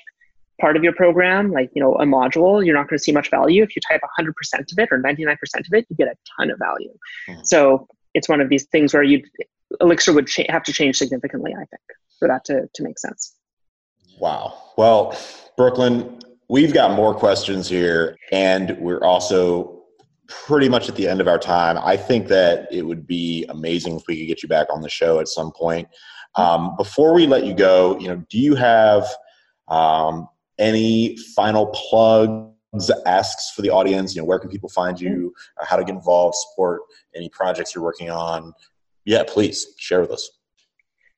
part 0.60 0.78
of 0.78 0.84
your 0.84 0.94
program, 0.94 1.52
like, 1.52 1.70
you 1.74 1.82
know, 1.82 1.96
a 1.96 2.06
module, 2.06 2.66
you're 2.66 2.76
not 2.76 2.88
going 2.88 2.98
to 2.98 3.04
see 3.04 3.12
much 3.12 3.30
value. 3.30 3.64
If 3.64 3.76
you 3.76 3.82
type 3.90 4.02
100% 4.20 4.30
of 4.60 4.80
it 4.80 4.90
or 4.92 5.02
99% 5.02 5.36
of 5.60 5.74
it, 5.74 5.86
you 5.90 5.96
get 5.96 6.08
a 6.08 6.16
ton 6.38 6.50
of 6.50 6.60
value. 6.60 6.94
Mhm. 7.30 7.46
So 7.46 7.88
it's 8.14 8.30
one 8.30 8.42
of 8.42 8.50
these 8.50 8.66
things 8.68 8.94
where 8.94 9.04
you 9.04 9.24
Elixir 9.82 10.14
would 10.14 10.28
cha- 10.28 10.50
have 10.50 10.64
to 10.64 10.72
change 10.72 10.98
significantly, 10.98 11.54
I 11.54 11.66
think, 11.66 11.82
for 12.20 12.28
that 12.28 12.46
to, 12.46 12.70
to 12.74 12.84
make 12.84 13.00
sense. 13.00 13.36
Wow. 14.20 14.54
Well, 14.78 15.18
Brooklyn, 15.58 16.20
we've 16.48 16.74
got 16.74 16.96
more 16.96 17.14
questions 17.14 17.68
here, 17.68 18.16
and 18.32 18.78
we're 18.80 19.04
also 19.04 19.84
pretty 20.28 20.70
much 20.70 20.88
at 20.88 20.96
the 20.96 21.08
end 21.08 21.22
of 21.22 21.28
our 21.28 21.38
time. 21.38 21.78
I 21.78 21.98
think 21.98 22.28
that 22.28 22.68
it 22.72 22.84
would 22.84 23.06
be 23.06 23.46
amazing 23.50 23.98
if 23.98 24.04
we 24.08 24.18
could 24.18 24.28
get 24.28 24.44
you 24.44 24.50
back 24.50 24.68
on 24.74 24.82
the 24.82 24.90
show 24.90 25.20
at 25.20 25.28
some 25.28 25.52
point. 25.52 25.88
Um, 26.36 26.76
before 26.78 27.14
we 27.14 27.28
let 27.28 27.46
you 27.46 27.54
go, 27.54 28.00
you 28.00 28.08
know, 28.08 28.24
do 28.30 28.38
you 28.38 28.56
have 28.56 29.06
um, 29.68 30.28
any 30.60 31.18
final 31.36 31.68
plugs, 31.68 32.92
asks 33.06 33.52
for 33.52 33.62
the 33.62 33.70
audience? 33.70 34.16
You 34.16 34.22
know, 34.22 34.26
where 34.26 34.40
can 34.40 34.50
people 34.50 34.70
find 34.70 35.00
you? 35.00 35.34
Uh, 35.60 35.66
how 35.66 35.76
to 35.78 35.84
get 35.84 35.96
involved, 35.96 36.36
support 36.36 36.82
any 37.16 37.30
projects 37.30 37.74
you're 37.74 37.84
working 37.84 38.10
on? 38.10 38.54
Yeah, 39.06 39.24
please 39.28 39.68
share 39.78 40.02
with 40.02 40.12
us. 40.12 40.30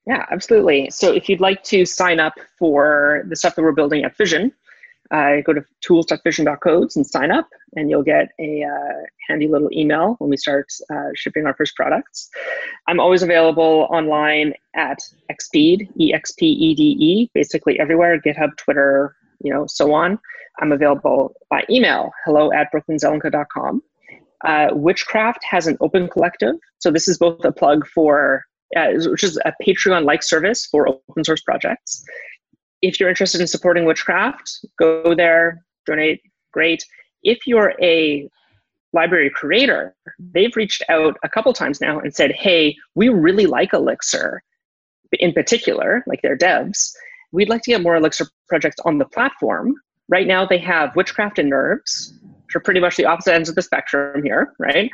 Yeah, 0.06 0.26
absolutely. 0.32 0.90
So 0.90 1.12
if 1.12 1.28
you'd 1.28 1.42
like 1.42 1.64
to 1.64 1.86
sign 1.86 2.20
up 2.20 2.34
for 2.58 3.26
the 3.28 3.36
stuff 3.36 3.56
that 3.56 3.62
we're 3.62 3.74
building 3.74 4.06
at 4.06 4.16
Fission, 4.16 4.54
uh, 5.12 5.42
go 5.46 5.54
to 5.54 5.64
tools.fission.codes 5.82 6.96
and 6.96 7.06
sign 7.06 7.32
up, 7.32 7.50
and 7.76 7.90
you'll 7.90 8.04
get 8.04 8.30
a 8.40 8.64
uh, 8.64 9.02
handy 9.28 9.48
little 9.48 9.70
email 9.74 10.16
when 10.20 10.30
we 10.30 10.38
start 10.38 10.68
uh, 10.94 11.10
shipping 11.14 11.46
our 11.46 11.54
first 11.56 11.76
products. 11.76 12.30
I'm 12.88 13.02
always 13.02 13.22
available 13.22 13.88
online 13.90 14.54
at 14.76 15.00
expede, 15.30 15.90
E 16.00 16.14
X 16.14 16.32
P 16.34 16.46
E 16.46 16.74
D 16.74 16.84
E, 16.84 17.32
basically 17.34 17.78
everywhere 17.80 18.20
GitHub, 18.20 18.56
Twitter, 18.58 19.16
you 19.44 19.54
know, 19.54 19.66
so 19.68 19.94
on. 19.94 20.20
I'm 20.60 20.72
available 20.72 21.36
by 21.50 21.64
email, 21.70 22.12
hello 22.26 22.52
at 22.52 22.72
brooklynzelenka.com. 22.74 23.82
Uh, 24.46 24.68
Witchcraft 24.74 25.44
has 25.50 25.68
an 25.68 25.78
open 25.82 26.08
collective. 26.08 26.56
So 26.80 26.92
this 26.92 27.08
is 27.08 27.18
both 27.18 27.44
a 27.44 27.52
plug 27.52 27.88
for, 27.88 28.44
uh, 28.76 28.92
which 28.96 29.24
is 29.24 29.40
a 29.46 29.54
Patreon-like 29.66 30.24
service 30.24 30.66
for 30.66 30.88
open 30.88 31.24
source 31.24 31.42
projects. 31.42 32.04
If 32.82 33.00
you're 33.00 33.10
interested 33.10 33.42
in 33.42 33.48
supporting 33.48 33.86
Witchcraft, 33.86 34.66
go 34.78 35.16
there, 35.16 35.64
donate, 35.86 36.22
great. 36.52 36.84
If 37.24 37.48
you're 37.48 37.74
a 37.82 38.30
library 38.94 39.32
creator, 39.34 39.96
they've 40.20 40.56
reached 40.56 40.84
out 40.90 41.18
a 41.24 41.30
couple 41.30 41.52
times 41.54 41.82
now 41.82 42.00
and 42.00 42.14
said, 42.14 42.32
hey, 42.32 42.76
we 42.96 43.10
really 43.10 43.48
like 43.48 43.74
Elixir 43.74 44.44
in 45.14 45.34
particular, 45.34 46.04
like 46.08 46.22
their 46.22 46.38
devs. 46.38 46.92
We'd 47.32 47.50
like 47.50 47.62
to 47.64 47.72
get 47.72 47.82
more 47.82 47.96
Elixir 47.96 48.28
projects 48.48 48.78
on 48.86 48.98
the 48.98 49.06
platform. 49.06 49.76
Right 50.10 50.28
now, 50.28 50.46
they 50.46 50.58
have 50.60 50.96
Witchcraft 50.96 51.40
and 51.40 51.50
Nerves, 51.50 52.14
which 52.46 52.56
are 52.56 52.62
pretty 52.62 52.80
much 52.80 52.96
the 52.96 53.06
opposite 53.06 53.34
ends 53.34 53.50
of 53.50 53.56
the 53.56 53.62
spectrum 53.62 54.24
here, 54.24 54.54
right? 54.58 54.90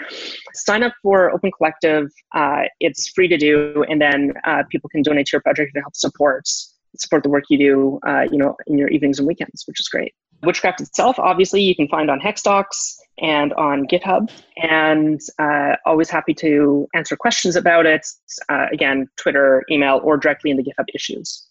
Sign 0.54 0.82
up 0.82 0.94
for 1.04 1.32
Open 1.32 1.52
Collective. 1.56 2.10
Uh, 2.34 2.64
it's 2.80 3.10
free 3.10 3.28
to 3.28 3.38
do, 3.38 3.86
and 3.90 4.02
then 4.02 4.34
uh, 4.46 4.64
people 4.72 4.90
can 4.90 5.04
donate 5.04 5.28
to 5.28 5.32
your 5.34 5.42
project 5.42 5.72
to 5.76 5.82
help 5.82 5.96
support 5.96 6.48
support 6.96 7.24
the 7.24 7.30
work 7.30 7.46
you 7.50 7.58
do, 7.58 8.00
uh, 8.08 8.26
you 8.32 8.38
know, 8.38 8.56
in 8.68 8.78
your 8.78 8.88
evenings 8.90 9.18
and 9.18 9.28
weekends, 9.28 9.64
which 9.68 9.80
is 9.80 9.88
great. 9.88 10.14
Witchcraft 10.44 10.82
itself, 10.82 11.18
obviously, 11.20 11.62
you 11.62 11.76
can 11.76 11.88
find 11.88 12.12
on 12.12 12.20
Hexdocs 12.20 12.98
and 13.20 13.54
on 13.54 13.88
GitHub, 13.88 14.30
and 14.58 15.20
uh, 15.40 15.76
always 15.86 16.10
happy 16.10 16.34
to 16.36 16.88
answer 16.94 17.16
questions 17.16 17.56
about 17.56 17.86
it. 17.86 18.06
Uh, 18.50 18.68
again, 18.72 19.08
Twitter, 19.18 19.64
email, 19.72 20.02
or 20.04 20.18
directly 20.18 20.52
in 20.52 20.58
the 20.58 20.64
GitHub 20.64 20.86
issues. 20.94 21.48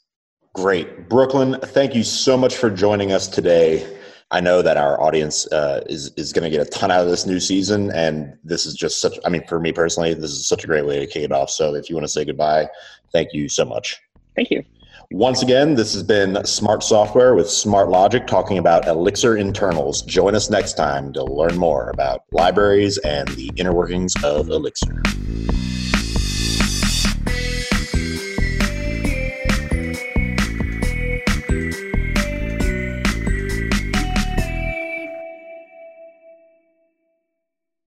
Great. 0.54 1.08
Brooklyn, 1.08 1.58
thank 1.62 1.94
you 1.94 2.02
so 2.04 2.36
much 2.36 2.56
for 2.56 2.68
joining 2.68 3.12
us 3.12 3.26
today. 3.26 3.98
I 4.30 4.40
know 4.40 4.62
that 4.62 4.76
our 4.76 5.00
audience 5.00 5.46
uh, 5.52 5.82
is 5.86 6.12
is 6.16 6.32
going 6.32 6.44
to 6.44 6.50
get 6.50 6.66
a 6.66 6.70
ton 6.70 6.90
out 6.90 7.02
of 7.02 7.08
this 7.08 7.26
new 7.26 7.40
season, 7.40 7.90
and 7.92 8.36
this 8.44 8.64
is 8.64 8.74
just 8.74 9.00
such. 9.00 9.18
I 9.24 9.28
mean, 9.28 9.46
for 9.46 9.60
me 9.60 9.72
personally, 9.72 10.14
this 10.14 10.30
is 10.30 10.48
such 10.48 10.64
a 10.64 10.66
great 10.66 10.86
way 10.86 10.98
to 11.00 11.06
kick 11.06 11.22
it 11.22 11.32
off. 11.32 11.50
So, 11.50 11.74
if 11.74 11.88
you 11.88 11.96
want 11.96 12.04
to 12.04 12.12
say 12.12 12.24
goodbye, 12.24 12.68
thank 13.12 13.32
you 13.32 13.48
so 13.48 13.64
much. 13.64 14.00
Thank 14.34 14.50
you. 14.50 14.64
Once 15.10 15.42
again, 15.42 15.74
this 15.74 15.92
has 15.92 16.02
been 16.02 16.42
Smart 16.46 16.82
Software 16.82 17.34
with 17.34 17.50
Smart 17.50 17.90
Logic 17.90 18.26
talking 18.26 18.56
about 18.56 18.88
Elixir 18.88 19.36
internals. 19.36 20.00
Join 20.02 20.34
us 20.34 20.48
next 20.48 20.72
time 20.72 21.12
to 21.12 21.22
learn 21.22 21.58
more 21.58 21.90
about 21.90 22.24
libraries 22.32 22.96
and 22.98 23.28
the 23.28 23.50
inner 23.56 23.74
workings 23.74 24.14
of 24.24 24.48
Elixir. 24.48 25.02